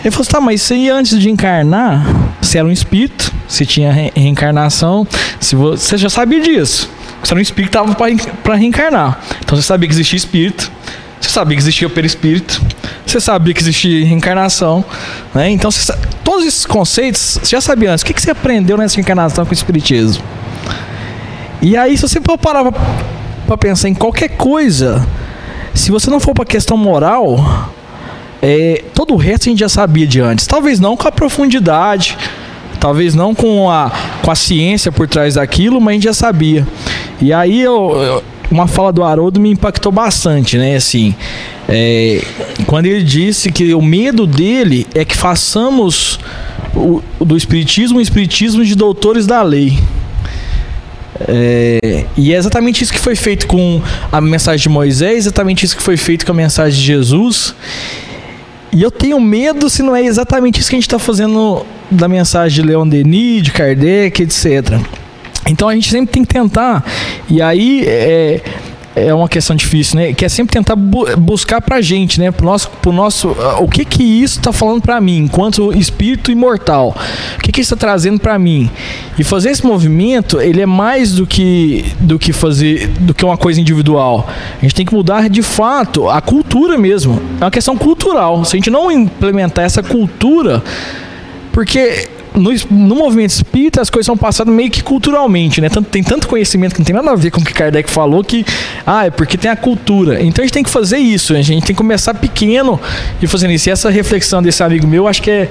[0.04, 2.06] Ele falou assim, tá, mas você antes de encarnar,
[2.40, 5.04] você era um espírito, você tinha re- reencarnação,
[5.40, 6.88] se vo- você já sabia disso.
[7.20, 8.12] Você era um espírito que estava
[8.44, 9.18] para reencarnar.
[9.44, 10.70] Então você sabia que existia espírito,
[11.20, 12.62] você sabia que existia perispírito,
[13.12, 14.84] você sabia que existia reencarnação,
[15.34, 15.50] né?
[15.50, 15.92] Então você
[16.24, 18.02] todos esses conceitos você já sabia antes.
[18.02, 20.22] O que, que você aprendeu nessa reencarnação com o espiritismo?
[21.62, 22.70] E aí, se você for parar
[23.46, 25.06] para pensar em qualquer coisa,
[25.72, 27.72] se você não for para questão moral,
[28.42, 30.46] é, todo o resto a gente já sabia de antes.
[30.46, 32.16] Talvez não com a profundidade,
[32.78, 33.90] talvez não com a,
[34.22, 36.66] com a ciência por trás daquilo, mas a gente já sabia.
[37.20, 40.76] E aí eu, eu- uma fala do Haroldo me impactou bastante, né?
[40.76, 41.14] Assim,
[41.68, 42.22] é,
[42.66, 46.18] quando ele disse que o medo dele é que façamos
[46.74, 49.78] o, do espiritismo o espiritismo de doutores da lei.
[51.28, 53.80] É, e é exatamente isso que foi feito com
[54.12, 57.54] a mensagem de Moisés, exatamente isso que foi feito com a mensagem de Jesus.
[58.72, 62.08] E eu tenho medo se não é exatamente isso que a gente está fazendo da
[62.08, 64.78] mensagem de Leon Denis, de Kardec, etc.
[65.46, 66.84] Então a gente sempre tem que tentar.
[67.28, 68.40] E aí é,
[68.96, 70.14] é uma questão difícil, né?
[70.14, 72.30] Que é sempre tentar bu buscar pra gente, né?
[72.30, 76.32] Pro nosso, pro nosso, ah, o que que isso está falando pra mim, enquanto espírito
[76.32, 76.96] imortal?
[77.38, 78.70] O que que isso está trazendo pra mim?
[79.18, 83.36] E fazer esse movimento, ele é mais do que do que fazer, do que uma
[83.36, 84.26] coisa individual.
[84.58, 87.20] A gente tem que mudar de fato a cultura mesmo.
[87.38, 88.46] É uma questão cultural.
[88.46, 90.62] Se a gente não implementar essa cultura,
[91.52, 95.68] porque no, no movimento espírita as coisas são passadas meio que culturalmente, né?
[95.68, 98.22] Tanto, tem tanto conhecimento que não tem nada a ver com o que Kardec falou
[98.22, 98.44] que,
[98.86, 100.22] ah, é porque tem a cultura.
[100.22, 102.78] Então a gente tem que fazer isso, a gente tem que começar pequeno
[103.20, 103.68] e fazendo isso.
[103.68, 105.48] E essa reflexão desse amigo meu, acho que é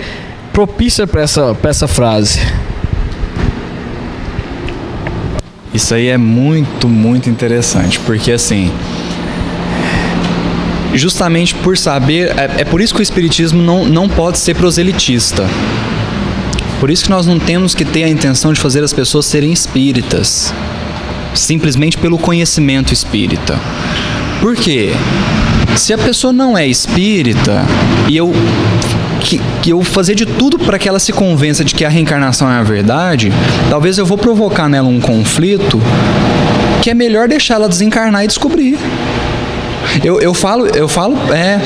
[0.53, 2.39] propícia para essa, essa frase.
[5.73, 8.71] Isso aí é muito, muito interessante, porque assim,
[10.93, 12.29] justamente por saber.
[12.37, 15.43] É, é por isso que o Espiritismo não, não pode ser proselitista.
[16.79, 19.51] Por isso que nós não temos que ter a intenção de fazer as pessoas serem
[19.51, 20.53] espíritas,
[21.33, 23.59] simplesmente pelo conhecimento espírita.
[24.41, 24.91] Por quê?
[25.75, 27.65] Se a pessoa não é espírita
[28.07, 28.33] e eu
[29.21, 32.49] que, que eu fazer de tudo para que ela se convença de que a reencarnação
[32.49, 33.31] é a verdade,
[33.69, 35.81] talvez eu vou provocar nela um conflito
[36.81, 38.77] que é melhor deixar ela desencarnar e descobrir.
[40.03, 41.59] Eu, eu falo, eu falo, é,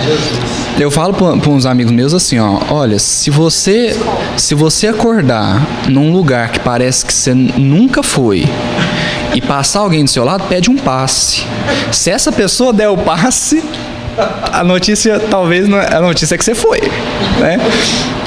[0.80, 3.96] eu falo para uns amigos meus assim, ó, olha, se você
[4.40, 8.46] se você acordar num lugar que parece que você nunca foi
[9.36, 11.44] e passar alguém do seu lado, pede um passe.
[11.92, 13.64] Se essa pessoa der o passe,
[14.52, 16.80] a notícia talvez não é a notícia é que você foi,
[17.40, 17.58] né?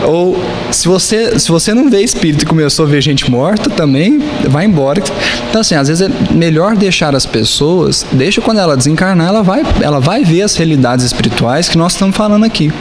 [0.06, 0.36] Ou
[0.70, 4.64] se você se você não vê espírito e começou a ver gente morta também, vai
[4.64, 5.02] embora.
[5.50, 9.62] Então assim, às vezes é melhor deixar as pessoas, deixa quando ela desencarnar, ela vai
[9.82, 12.72] ela vai ver as realidades espirituais que nós estamos falando aqui.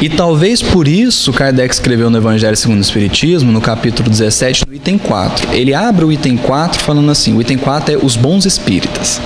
[0.00, 4.74] E talvez por isso Kardec escreveu no Evangelho segundo o Espiritismo, no capítulo 17, no
[4.74, 5.54] item 4.
[5.54, 9.20] Ele abre o item 4 falando assim: o item 4 é os bons espíritas.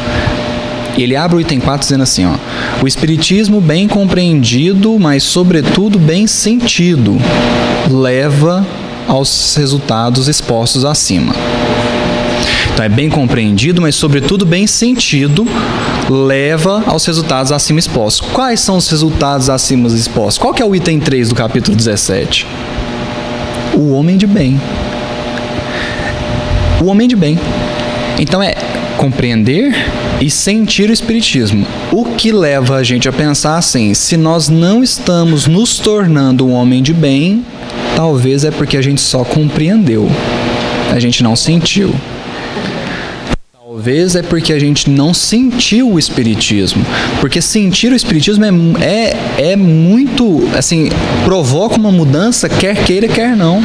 [0.97, 2.35] Ele abre o item 4 dizendo assim, ó:
[2.83, 7.16] O espiritismo bem compreendido, mas sobretudo bem sentido,
[7.91, 8.64] leva
[9.09, 11.35] aos resultados expostos acima.
[12.73, 15.47] Então é bem compreendido, mas sobretudo bem sentido,
[16.09, 18.29] leva aos resultados acima expostos.
[18.31, 20.39] Quais são os resultados acima expostos?
[20.39, 22.47] Qual que é o item 3 do capítulo 17?
[23.75, 24.61] O homem de bem.
[26.83, 27.39] O homem de bem.
[28.18, 28.55] Então é
[28.97, 29.75] compreender
[30.21, 31.66] e sentir o Espiritismo.
[31.91, 36.53] O que leva a gente a pensar assim: se nós não estamos nos tornando um
[36.53, 37.45] homem de bem,
[37.97, 40.11] talvez é porque a gente só compreendeu,
[40.93, 41.95] a gente não sentiu.
[43.73, 46.85] Talvez é porque a gente não sentiu o Espiritismo.
[47.21, 48.51] Porque sentir o Espiritismo é,
[48.85, 50.43] é, é muito.
[50.59, 50.89] Assim,
[51.25, 53.62] provoca uma mudança, quer queira, quer não.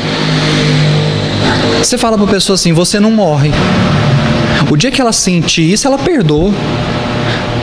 [1.80, 3.49] Você fala para a pessoa assim: você não morre.
[4.70, 6.53] O dia que ela sentir isso, ela perdoa.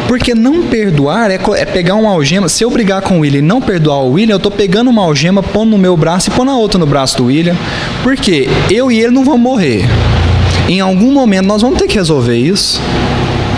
[0.09, 2.49] Porque não perdoar é, é, pegar uma algema.
[2.49, 5.03] Se eu brigar com o William e não perdoar o William, eu tô pegando uma
[5.03, 7.57] algema, pondo no meu braço e pondo a outra no braço do William.
[8.03, 9.85] Porque eu e ele não vamos morrer.
[10.69, 12.81] Em algum momento nós vamos ter que resolver isso.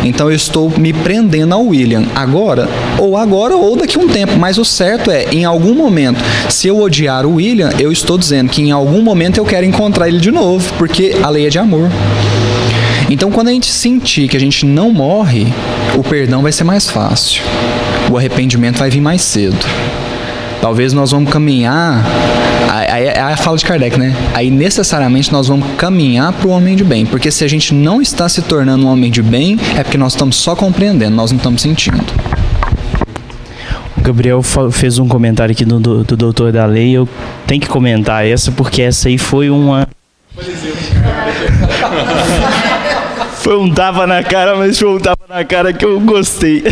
[0.04, 4.36] Então eu estou me prendendo ao William agora, ou agora, ou daqui a um tempo.
[4.38, 8.50] Mas o certo é, em algum momento, se eu odiar o William, eu estou dizendo
[8.50, 11.58] que em algum momento eu quero encontrar ele de novo, porque a lei é de
[11.58, 11.88] amor.
[13.10, 15.46] Então, quando a gente sentir que a gente não morre,
[15.96, 17.42] o perdão vai ser mais fácil.
[18.10, 19.64] O arrependimento vai vir mais cedo.
[20.60, 22.04] Talvez nós vamos caminhar.
[22.74, 24.14] Aí é a fala de Kardec, né?
[24.34, 27.06] Aí necessariamente nós vamos caminhar para o homem de bem.
[27.06, 30.14] Porque se a gente não está se tornando um homem de bem, é porque nós
[30.14, 32.04] estamos só compreendendo, nós não estamos sentindo.
[33.98, 36.92] Gabriel fez um comentário aqui do, do, do doutor da lei.
[36.92, 37.08] Eu
[37.46, 39.88] tenho que comentar essa, porque essa aí foi uma.
[43.44, 46.64] Foi um tapa na cara, mas foi um tapa na cara que eu gostei.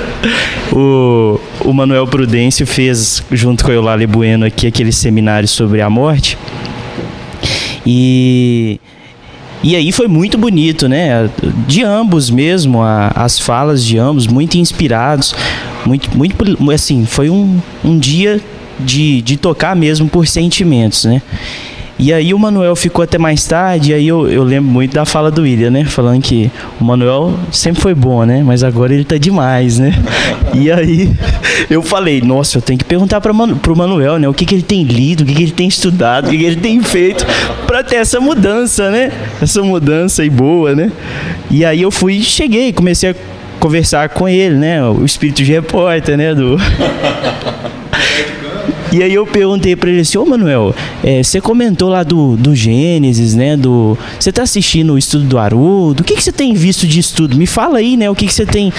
[0.72, 5.90] o, o Manuel Prudêncio fez, junto com a Eulália Bueno, aqui aquele seminário sobre a
[5.90, 6.38] morte.
[7.84, 8.80] E.
[9.62, 11.28] E aí foi muito bonito, né?
[11.66, 15.34] De ambos mesmo, a, as falas de ambos, muito inspirados,
[15.84, 16.36] muito, muito
[16.72, 18.40] assim, foi um, um dia
[18.78, 21.20] de, de tocar mesmo por sentimentos, né?
[21.98, 25.06] E aí o Manuel ficou até mais tarde, e aí eu, eu lembro muito da
[25.06, 25.84] fala do William, né?
[25.86, 28.42] Falando que o Manuel sempre foi bom, né?
[28.44, 29.94] Mas agora ele tá demais, né?
[30.52, 31.10] E aí
[31.70, 33.32] eu falei, nossa, eu tenho que perguntar para
[33.62, 34.28] pro Manuel, né?
[34.28, 36.44] O que, que ele tem lido, o que, que ele tem estudado, o que, que
[36.44, 37.24] ele tem feito
[37.66, 39.10] para ter essa mudança, né?
[39.40, 40.92] Essa mudança aí boa, né?
[41.50, 43.14] E aí eu fui, cheguei, comecei a
[43.58, 44.84] conversar com ele, né?
[44.84, 46.34] O espírito de repórter, né?
[46.34, 46.58] Do...
[48.92, 52.54] E aí eu perguntei para ele assim, ô Manuel, é, você comentou lá do, do
[52.54, 53.56] Gênesis, né?
[53.56, 56.02] Do, você tá assistindo o estudo do Haroldo?
[56.02, 57.36] O que, que você tem visto de estudo?
[57.36, 58.08] Me fala aí, né?
[58.08, 58.72] O que, que você tem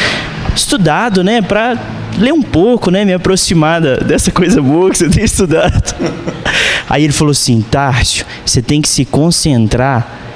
[0.55, 1.41] estudado, né?
[1.41, 1.77] Para
[2.17, 3.03] ler um pouco, né?
[3.03, 5.95] Me aproximar dessa coisa boa que você tem estudado.
[6.89, 10.26] Aí ele falou assim, Tárcio, você tem que se concentrar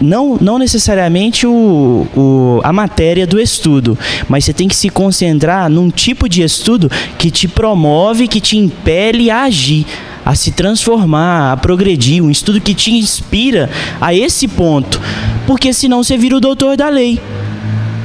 [0.00, 5.68] não, não necessariamente o, o, a matéria do estudo, mas você tem que se concentrar
[5.68, 9.86] num tipo de estudo que te promove, que te impele a agir,
[10.24, 13.70] a se transformar, a progredir, um estudo que te inspira
[14.00, 15.00] a esse ponto,
[15.46, 17.20] porque senão você vira o doutor da lei.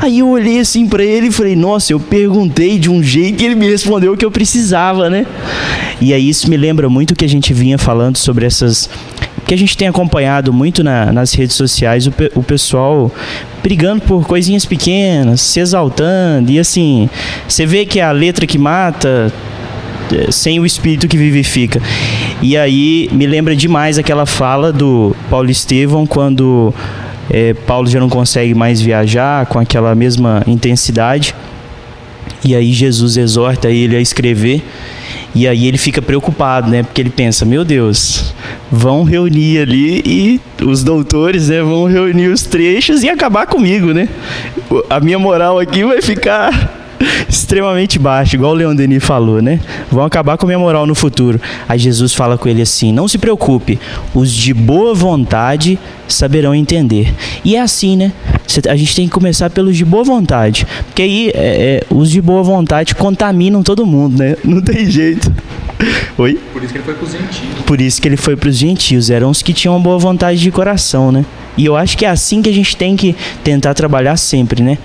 [0.01, 3.45] Aí eu olhei assim para ele e falei: Nossa, eu perguntei de um jeito e
[3.45, 5.25] ele me respondeu o que eu precisava, né?
[5.99, 8.89] E aí isso me lembra muito o que a gente vinha falando sobre essas
[9.49, 13.11] que a gente tem acompanhado muito na- nas redes sociais o, o pessoal
[13.63, 17.09] brigando por coisinhas pequenas, se exaltando, e assim,
[17.47, 19.33] você vê que é a letra que mata
[20.13, 21.81] eh, sem o espírito que vivifica.
[22.43, 26.71] E aí me lembra demais aquela fala do Paulo Estevão quando
[27.31, 31.33] eh, Paulo já não consegue mais viajar com aquela mesma intensidade.
[32.45, 34.61] E aí Jesus exorta ele a escrever.
[35.33, 36.83] E aí ele fica preocupado, né?
[36.83, 38.33] Porque ele pensa, meu Deus,
[38.71, 44.09] vão reunir ali e os doutores, né, vão reunir os trechos e acabar comigo, né?
[44.89, 46.78] A minha moral aqui vai ficar
[47.27, 49.59] extremamente baixa, igual o Leon Denis falou, né?
[49.91, 51.39] Vão acabar com a minha moral no futuro.
[51.67, 53.79] Aí Jesus fala com ele assim: "Não se preocupe,
[54.13, 57.13] os de boa vontade saberão entender".
[57.43, 58.11] E é assim, né?
[58.67, 62.21] A gente tem que começar pelos de boa vontade, porque aí é, é, os de
[62.21, 64.35] boa vontade contaminam todo mundo, né?
[64.43, 65.31] Não tem jeito.
[66.17, 66.39] Oi?
[66.51, 67.63] Por isso que ele foi pros gentios.
[67.65, 70.51] Por isso que ele foi para os gentios, eram os que tinham boa vontade de
[70.51, 71.23] coração, né?
[71.57, 74.77] E eu acho que é assim que a gente tem que tentar trabalhar sempre, né?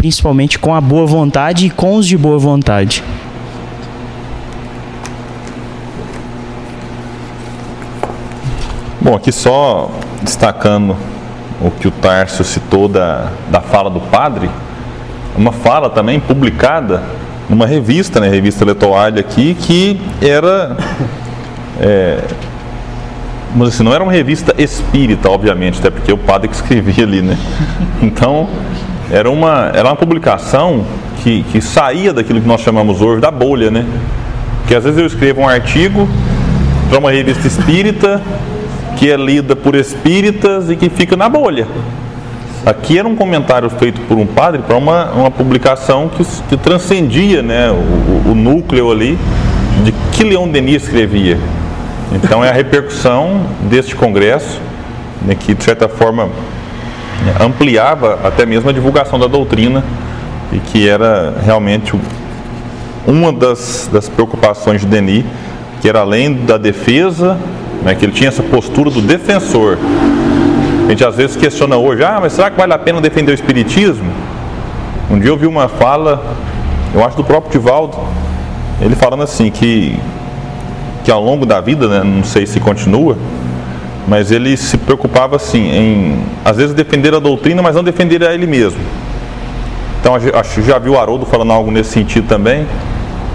[0.00, 3.04] Principalmente com a boa vontade e com os de boa vontade.
[8.98, 9.90] Bom, aqui só
[10.22, 10.96] destacando
[11.60, 14.48] o que o Tárcio citou da, da fala do padre,
[15.36, 17.02] uma fala também publicada
[17.46, 20.78] numa revista, né, revista Letoalha aqui, que era,
[21.78, 22.24] é,
[23.52, 27.20] dizer assim, não era uma revista espírita, obviamente, até porque o padre que escrevia ali,
[27.20, 27.36] né?
[28.00, 28.48] Então,
[29.10, 30.84] era uma, era uma publicação
[31.22, 33.84] que, que saía daquilo que nós chamamos hoje da bolha, né?
[34.60, 36.08] Porque às vezes eu escrevo um artigo
[36.88, 38.20] para uma revista espírita
[38.96, 41.66] que é lida por espíritas e que fica na bolha.
[42.64, 47.42] Aqui era um comentário feito por um padre para uma, uma publicação que, que transcendia
[47.42, 49.18] né, o, o- núcleo ali
[49.82, 51.38] de que Leon Denis escrevia.
[52.12, 54.60] Então é a repercussão deste congresso,
[55.22, 56.28] né, que de certa forma
[57.38, 59.84] ampliava até mesmo a divulgação da doutrina
[60.52, 61.94] e que era realmente
[63.06, 65.24] uma das, das preocupações de Denis,
[65.80, 67.38] que era além da defesa,
[67.82, 69.78] né, que ele tinha essa postura do defensor.
[70.86, 73.34] A gente às vezes questiona hoje, ah, mas será que vale a pena defender o
[73.34, 74.10] Espiritismo?
[75.10, 76.22] Um dia eu vi uma fala,
[76.94, 77.96] eu acho do próprio Divaldo,
[78.80, 79.98] ele falando assim, que,
[81.04, 83.16] que ao longo da vida, né, não sei se continua,
[84.08, 88.34] mas ele se preocupava assim, em às vezes defender a doutrina, mas não defender a
[88.34, 88.80] ele mesmo.
[90.00, 92.66] Então, acho já viu Haroldo falando algo nesse sentido também.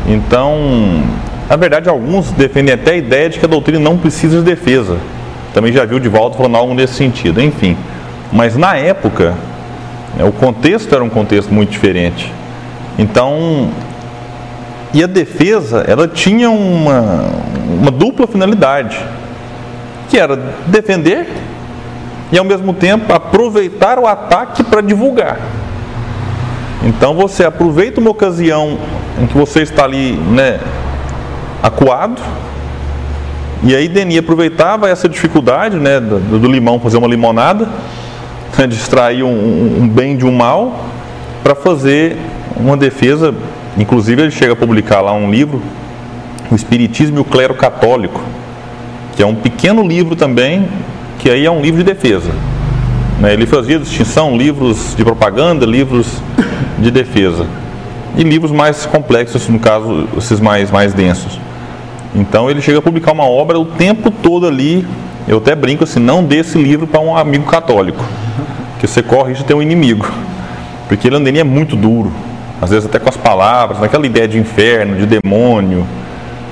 [0.07, 1.03] Então,
[1.47, 4.97] na verdade, alguns defendem até a ideia de que a doutrina não precisa de defesa.
[5.53, 7.77] Também já viu o Divaldo falando algo nesse sentido, enfim.
[8.31, 9.35] Mas na época,
[10.17, 12.31] né, o contexto era um contexto muito diferente.
[12.97, 13.69] Então,
[14.93, 17.25] e a defesa, ela tinha uma,
[17.79, 18.97] uma dupla finalidade,
[20.15, 20.37] que era
[20.67, 21.27] defender
[22.31, 25.37] e ao mesmo tempo aproveitar o ataque para divulgar.
[26.85, 28.77] Então você aproveita uma ocasião
[29.21, 30.61] em que você está ali, né,
[31.61, 32.21] acuado,
[33.61, 37.67] e aí Denis aproveitava essa dificuldade, né, do, do limão fazer uma limonada,
[38.57, 40.79] né, um, um- um bem de um mal,
[41.43, 42.15] para fazer
[42.55, 43.35] uma defesa.
[43.77, 45.61] Inclusive ele chega a publicar lá um livro,
[46.49, 48.21] O Espiritismo e o Clero Católico,
[49.15, 50.67] que é um pequeno livro também,
[51.19, 52.31] que aí é um livro de defesa.
[53.19, 53.33] né?
[53.33, 56.07] Ele fazia distinção, livros de propaganda, livros
[56.77, 57.45] de defesa.
[58.17, 61.39] E livros mais complexos, no caso, esses mais, mais densos.
[62.13, 64.85] Então ele chega a publicar uma obra o tempo todo ali.
[65.27, 68.03] Eu até brinco assim, não dê esse livro para um amigo católico,
[68.79, 70.09] que você corre de ter um inimigo.
[70.87, 72.11] Porque Landeni é muito duro,
[72.61, 75.85] às vezes até com as palavras, naquela ideia de inferno, de demônio.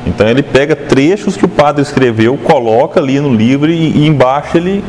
[0.05, 4.57] Então ele pega trechos que o padre escreveu, coloca ali no livro e, e embaixo
[4.57, 4.83] ele,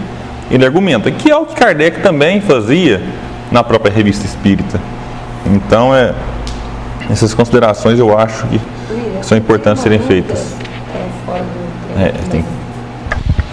[0.51, 1.11] ele argumenta.
[1.11, 3.01] Que é o que Kardec também fazia
[3.51, 4.81] na própria revista espírita.
[5.47, 6.15] Então é,
[7.11, 8.61] essas considerações eu acho que
[9.23, 10.55] são importantes serem feitas.
[11.97, 12.45] É, tem,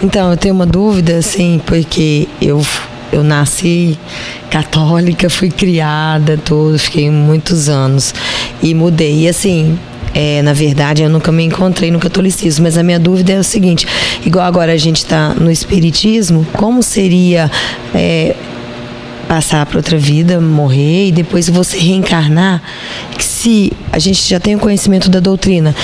[0.02, 2.60] Então, eu tenho uma dúvida, assim, porque eu,
[3.12, 3.98] eu nasci
[4.50, 8.14] católica, fui criada, tudo, fiquei muitos anos
[8.62, 9.24] e mudei.
[9.24, 9.78] E assim,
[10.14, 13.44] é, na verdade, eu nunca me encontrei no catolicismo, mas a minha dúvida é o
[13.44, 13.86] seguinte:
[14.24, 17.50] igual agora a gente está no espiritismo, como seria
[17.94, 18.34] é,
[19.26, 22.62] passar para outra vida, morrer e depois você reencarnar?
[23.18, 25.74] Se a gente já tem o conhecimento da doutrina,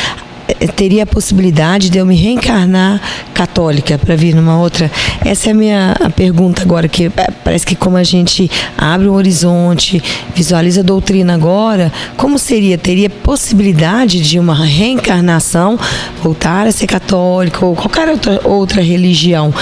[0.67, 3.01] teria a possibilidade de eu me reencarnar
[3.33, 4.91] católica para vir numa outra?
[5.25, 7.11] Essa é a minha a pergunta agora, que é,
[7.45, 10.03] parece que como a gente abre um horizonte,
[10.35, 12.77] visualiza a doutrina agora, como seria?
[12.77, 15.79] Teria possibilidade de uma reencarnação,
[16.23, 19.53] voltar a ser católica ou qualquer outra, outra religião,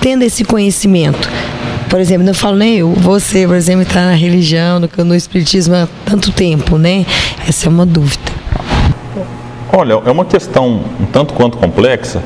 [0.00, 1.28] tendo esse conhecimento?
[1.88, 5.74] Por exemplo, não falo nem eu, você, por exemplo, está na religião, no, no espiritismo
[5.74, 7.06] há tanto tempo, né?
[7.48, 8.37] Essa é uma dúvida.
[9.70, 12.22] Olha, é uma questão um tanto quanto complexa,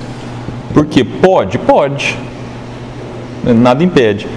[0.73, 2.17] porque pode, pode.
[3.43, 4.29] Nada impede.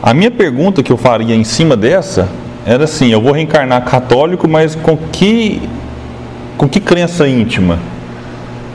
[0.00, 2.28] A minha pergunta que eu faria em cima dessa
[2.64, 5.60] era assim: eu vou reencarnar católico, mas com que,
[6.56, 7.80] com que crença íntima?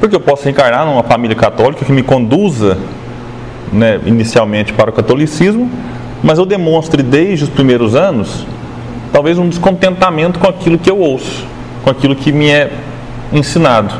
[0.01, 2.77] Porque eu posso reencarnar numa família católica que me conduza
[3.71, 5.71] né, inicialmente para o catolicismo,
[6.21, 8.45] mas eu demonstre desde os primeiros anos
[9.13, 11.45] talvez um descontentamento com aquilo que eu ouço,
[11.81, 12.69] com aquilo que me é
[13.31, 13.93] ensinado.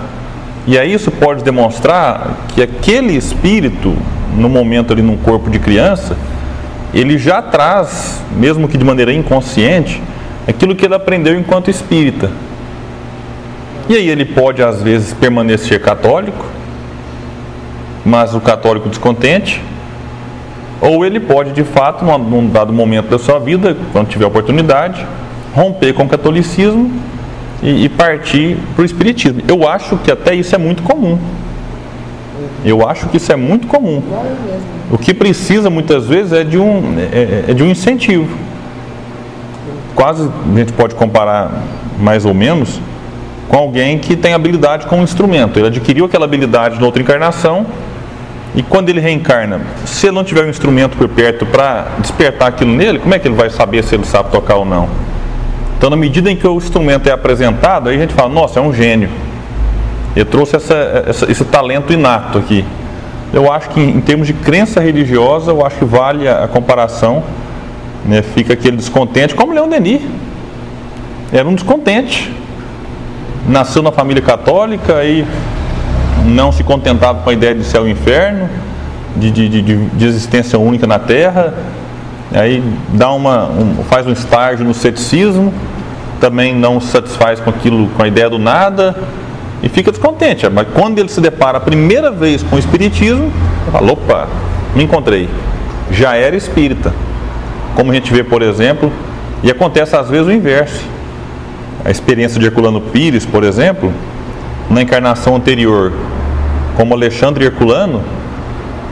[0.66, 3.96] E aí isso pode demonstrar que aquele espírito,
[4.36, 6.16] no momento ali num corpo de criança,
[6.94, 10.02] ele já traz, mesmo que de maneira inconsciente,
[10.48, 12.30] aquilo que ele aprendeu enquanto espírita.
[13.90, 16.46] E aí ele pode às vezes permanecer católico,
[18.06, 19.62] mas o católico descontente,
[20.80, 25.06] ou ele pode de fato, num dado momento da sua vida, quando tiver oportunidade,
[25.54, 26.92] romper com o catolicismo
[27.64, 29.42] e, e partir para o espiritismo.
[29.48, 31.18] Eu acho que até isso é muito comum.
[32.66, 34.04] Eu acho que isso é muito comum.
[34.92, 38.38] O que precisa muitas vezes é de um, é, é de um incentivo.
[39.96, 41.64] Quase a gente pode comparar
[42.00, 42.80] mais ou menos
[43.48, 45.58] com alguém que tem habilidade com um instrumento.
[45.58, 47.66] Ele adquiriu aquela habilidade na outra encarnação
[48.56, 52.72] e quando ele reencarna, se ele não tiver um instrumento por perto para despertar aquilo
[52.72, 54.88] nele, como é que ele vai saber se ele sabe tocar ou não?
[55.84, 58.64] Então, na medida em que o instrumento é apresentado, aí a gente fala: nossa, é
[58.64, 59.10] um gênio.
[60.16, 62.64] Ele trouxe essa, essa, esse talento inato aqui.
[63.34, 67.22] Eu acho que, em termos de crença religiosa, eu acho que vale a, a comparação.
[68.06, 68.22] Né?
[68.22, 70.02] Fica aquele descontente, como Leão Denis.
[71.34, 72.32] Era um descontente.
[73.46, 75.26] Nasceu na família católica e
[76.26, 78.50] não se contentava com a ideia de céu e inferno,
[79.18, 81.54] de, de, de, de existência única na Terra,
[82.34, 85.54] aí dá uma, um, faz um estágio no ceticismo,
[86.24, 88.96] também não se satisfaz com aquilo, com a ideia do nada,
[89.62, 90.48] e fica descontente.
[90.48, 93.30] Mas quando ele se depara a primeira vez com o Espiritismo,
[93.70, 94.30] fala, opa,
[94.74, 95.28] me encontrei.
[95.92, 96.94] Já era espírita.
[97.76, 98.90] Como a gente vê, por exemplo,
[99.44, 100.82] e acontece às vezes o inverso.
[101.84, 103.92] A experiência de Herculano Pires, por exemplo,
[104.70, 105.92] na encarnação anterior,
[106.78, 108.02] como Alexandre Herculano,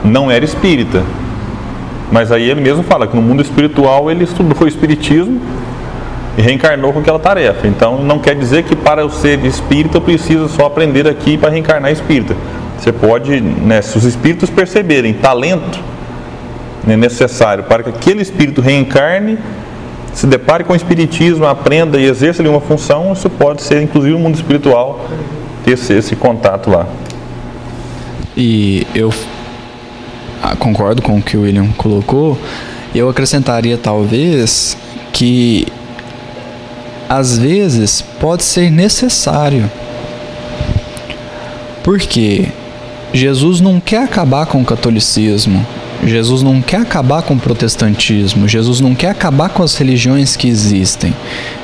[0.04, 1.02] não era espírita.
[2.10, 5.40] Mas aí ele mesmo fala que no mundo espiritual ele estudou o espiritismo
[6.36, 7.66] e reencarnou com aquela tarefa.
[7.66, 11.50] Então não quer dizer que para eu ser espírita eu preciso só aprender aqui para
[11.50, 12.36] reencarnar espírita.
[12.78, 15.78] Você pode, né, se os espíritos perceberem talento
[16.84, 19.38] né, necessário para que aquele espírito reencarne,
[20.12, 24.14] se depare com o espiritismo, aprenda e exerça ali uma função, isso pode ser inclusive
[24.14, 25.06] no mundo espiritual
[25.64, 26.86] ter esse, esse contato lá.
[28.36, 29.12] E eu
[30.42, 32.36] ah, concordo com o que o William colocou.
[32.94, 34.76] Eu acrescentaria talvez
[35.12, 35.66] que
[37.12, 39.70] às vezes pode ser necessário.
[41.82, 42.48] Porque
[43.12, 45.66] Jesus não quer acabar com o catolicismo.
[46.04, 50.48] Jesus não quer acabar com o protestantismo, Jesus não quer acabar com as religiões que
[50.48, 51.14] existem.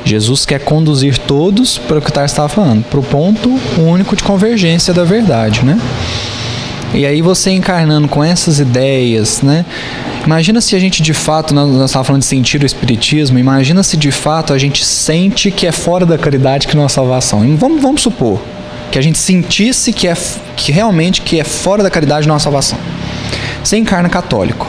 [0.04, 4.22] Jesus quer conduzir todos para o que o estava falando, para o ponto único de
[4.22, 5.76] convergência da verdade, né?
[6.94, 9.64] E aí você encarnando com essas ideias, né?
[10.24, 13.96] Imagina se a gente de fato, nós, estávamos falando de sentir o espiritismo, imagina se
[13.96, 17.56] de fato a gente sente que é fora da caridade que não é salvação.
[17.56, 18.40] Vamos, vamos supor
[18.90, 20.14] que a gente sentisse que é
[20.56, 22.78] que realmente que é fora da caridade não é salvação.
[23.62, 24.66] Você encarna católico.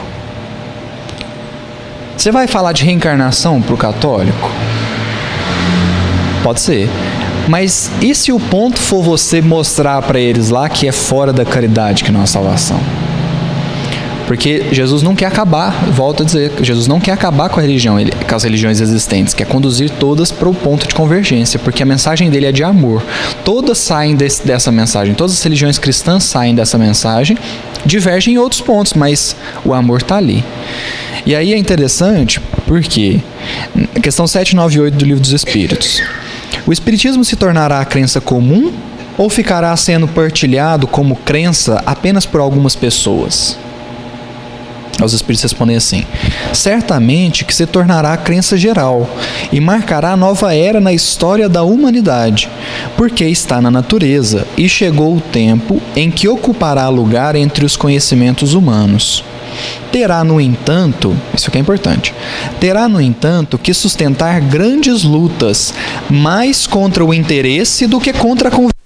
[2.16, 4.50] Você vai falar de reencarnação para o católico?
[6.42, 6.88] Pode ser.
[7.48, 11.44] Mas e se o ponto for você mostrar para eles lá que é fora da
[11.44, 12.80] caridade que não é salvação?
[14.30, 17.98] Porque Jesus não quer acabar, volto a dizer, Jesus não quer acabar com a religião,
[17.98, 21.86] ele, com as religiões existentes, quer conduzir todas para o ponto de convergência, porque a
[21.86, 23.02] mensagem dele é de amor.
[23.44, 27.36] Todas saem desse, dessa mensagem, todas as religiões cristãs saem dessa mensagem,
[27.84, 29.34] divergem em outros pontos, mas
[29.64, 30.44] o amor está ali.
[31.26, 33.20] E aí é interessante porque,
[34.00, 36.00] questão 798 do Livro dos Espíritos.
[36.66, 38.72] O Espiritismo se tornará a crença comum
[39.16, 43.58] ou ficará sendo partilhado como crença apenas por algumas pessoas?
[45.02, 46.04] Os espíritos respondem assim:
[46.52, 49.08] certamente que se tornará crença geral
[49.50, 52.48] e marcará nova era na história da humanidade,
[52.96, 58.54] porque está na natureza e chegou o tempo em que ocupará lugar entre os conhecimentos
[58.54, 59.24] humanos.
[59.92, 62.14] Terá, no entanto, isso aqui é importante,
[62.58, 65.74] terá, no entanto, que sustentar grandes lutas,
[66.08, 68.80] mais contra o interesse do que contra a convicção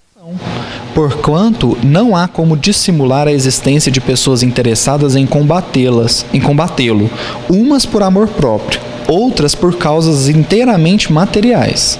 [0.94, 7.10] porquanto não há como dissimular a existência de pessoas interessadas em combatê-las, em combatê-lo,
[7.50, 11.98] umas por amor próprio, outras por causas inteiramente materiais.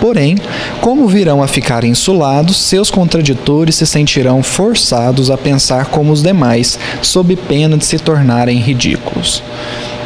[0.00, 0.36] Porém,
[0.80, 6.78] como virão a ficar insulados, seus contraditores se sentirão forçados a pensar como os demais,
[7.02, 9.42] sob pena de se tornarem ridículos.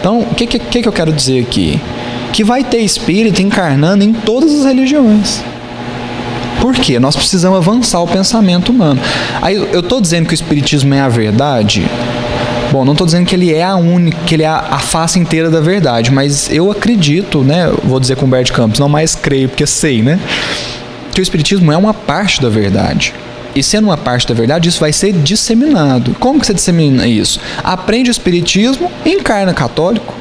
[0.01, 1.81] Então, o que, que, que eu quero dizer aqui?
[2.33, 5.43] Que vai ter espírito encarnando em todas as religiões.
[6.61, 7.01] Por quê?
[7.01, 9.01] Nós precisamos avançar o pensamento humano.
[9.41, 11.85] Aí eu estou dizendo que o Espiritismo é a verdade.
[12.73, 15.51] Bom, não estou dizendo que ele é a única, que ele é a, face inteira
[15.51, 17.71] da verdade, mas eu acredito, né?
[17.85, 20.19] Vou dizer com o Bert Campos, não mais creio porque sei, né?
[21.13, 23.13] Que o Espiritismo é uma parte da verdade.
[23.55, 26.17] E sendo uma parte da verdade, isso vai ser disseminado.
[26.19, 27.39] Como que você dissemina isso?
[27.63, 30.15] Aprende o Espiritismo, encarna católico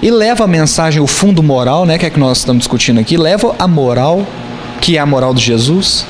[0.00, 3.16] e leva a mensagem, o fundo moral, né, que é que nós estamos discutindo aqui,
[3.16, 4.24] leva a moral
[4.80, 6.06] que é a moral de Jesus.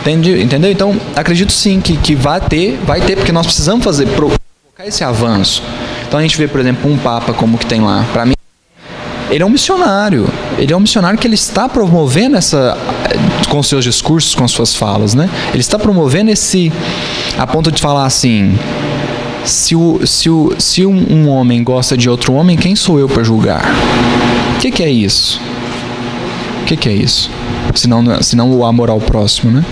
[0.00, 0.42] Entende?
[0.42, 0.72] Entendeu?
[0.72, 4.47] Então, acredito sim que, que vai ter, vai ter, porque nós precisamos fazer, provocar
[4.86, 5.60] esse avanço.
[6.06, 8.06] Então a gente vê, por exemplo, um Papa como que tem lá.
[8.12, 8.34] Para mim,
[9.28, 10.28] ele é um missionário.
[10.56, 12.78] Ele é um missionário que ele está promovendo essa
[13.48, 15.28] com seus discursos, com suas falas, né?
[15.50, 16.72] Ele está promovendo esse
[17.36, 18.56] a ponto de falar assim:
[19.44, 23.08] se, o, se, o, se um, um homem gosta de outro homem, quem sou eu
[23.08, 23.64] para julgar?
[24.56, 25.40] O que, que é isso?
[26.62, 27.30] O que, que é isso?
[27.74, 29.64] senão, senão o amor ao próximo, né?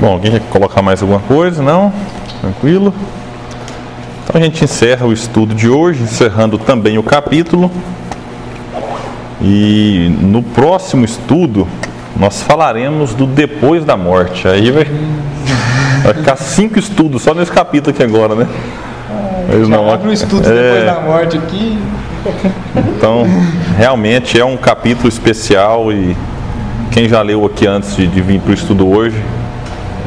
[0.00, 1.62] Bom, alguém quer colocar mais alguma coisa?
[1.62, 1.92] Não?
[2.40, 2.94] Tranquilo?
[4.24, 7.70] Então a gente encerra o estudo de hoje, encerrando também o capítulo.
[9.42, 11.68] E no próximo estudo
[12.16, 14.48] nós falaremos do depois da morte.
[14.48, 14.86] Aí vai,
[16.02, 18.48] vai ficar cinco estudos só nesse capítulo aqui agora, né?
[19.48, 20.62] Mas não, abre o estudo é...
[20.62, 21.78] depois da morte aqui.
[22.96, 23.26] Então,
[23.76, 26.16] realmente é um capítulo especial e
[26.90, 29.22] quem já leu aqui antes de, de vir para o estudo hoje,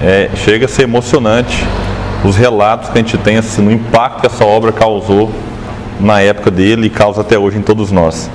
[0.03, 1.65] é, chega a ser emocionante
[2.25, 5.31] os relatos que a gente tem assim, no impacto que essa obra causou
[5.99, 8.29] na época dele e causa até hoje em todos nós.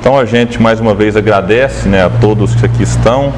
[0.00, 3.32] Então a gente mais uma vez agradece né, a todos que aqui estão,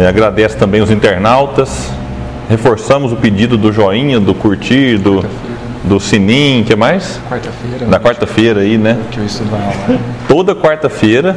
[0.00, 1.90] é, agradece também os internautas,
[2.48, 5.24] reforçamos o pedido do joinha, do curtir, do,
[5.84, 7.20] do Sinim, que mais?
[7.28, 7.86] Quarta-feira.
[7.86, 8.98] Da quarta-feira aí, né?
[9.10, 9.26] Que eu.
[10.26, 11.36] Toda quarta-feira,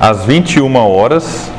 [0.00, 1.50] às 21 horas,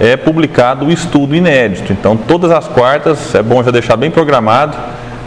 [0.00, 1.92] é publicado o estudo inédito.
[1.92, 4.76] Então, todas as quartas, é bom já deixar bem programado.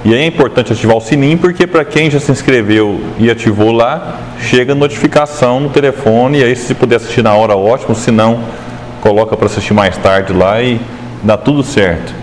[0.06, 3.72] E aí é importante ativar o sininho, porque para quem já se inscreveu e ativou
[3.72, 6.40] lá, chega notificação no telefone.
[6.40, 7.96] E aí, se puder assistir na hora, ótimo.
[7.96, 8.40] Se não,
[9.02, 10.80] coloca para assistir mais tarde lá e
[11.24, 12.14] dá tudo certo.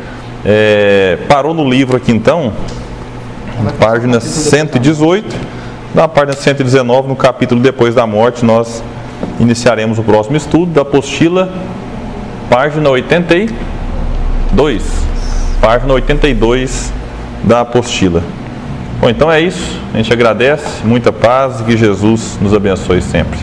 [0.44, 2.52] É, parou no livro aqui então,
[3.78, 5.34] página 118.
[5.94, 8.82] Na página 119, no capítulo Depois da Morte, nós
[9.38, 11.48] iniciaremos o próximo estudo da apostila,
[12.48, 14.82] página 82.
[15.60, 16.92] Página 82
[17.42, 18.22] da apostila.
[19.00, 19.80] Bom, então é isso.
[19.92, 23.38] A gente agradece, muita paz e que Jesus nos abençoe sempre.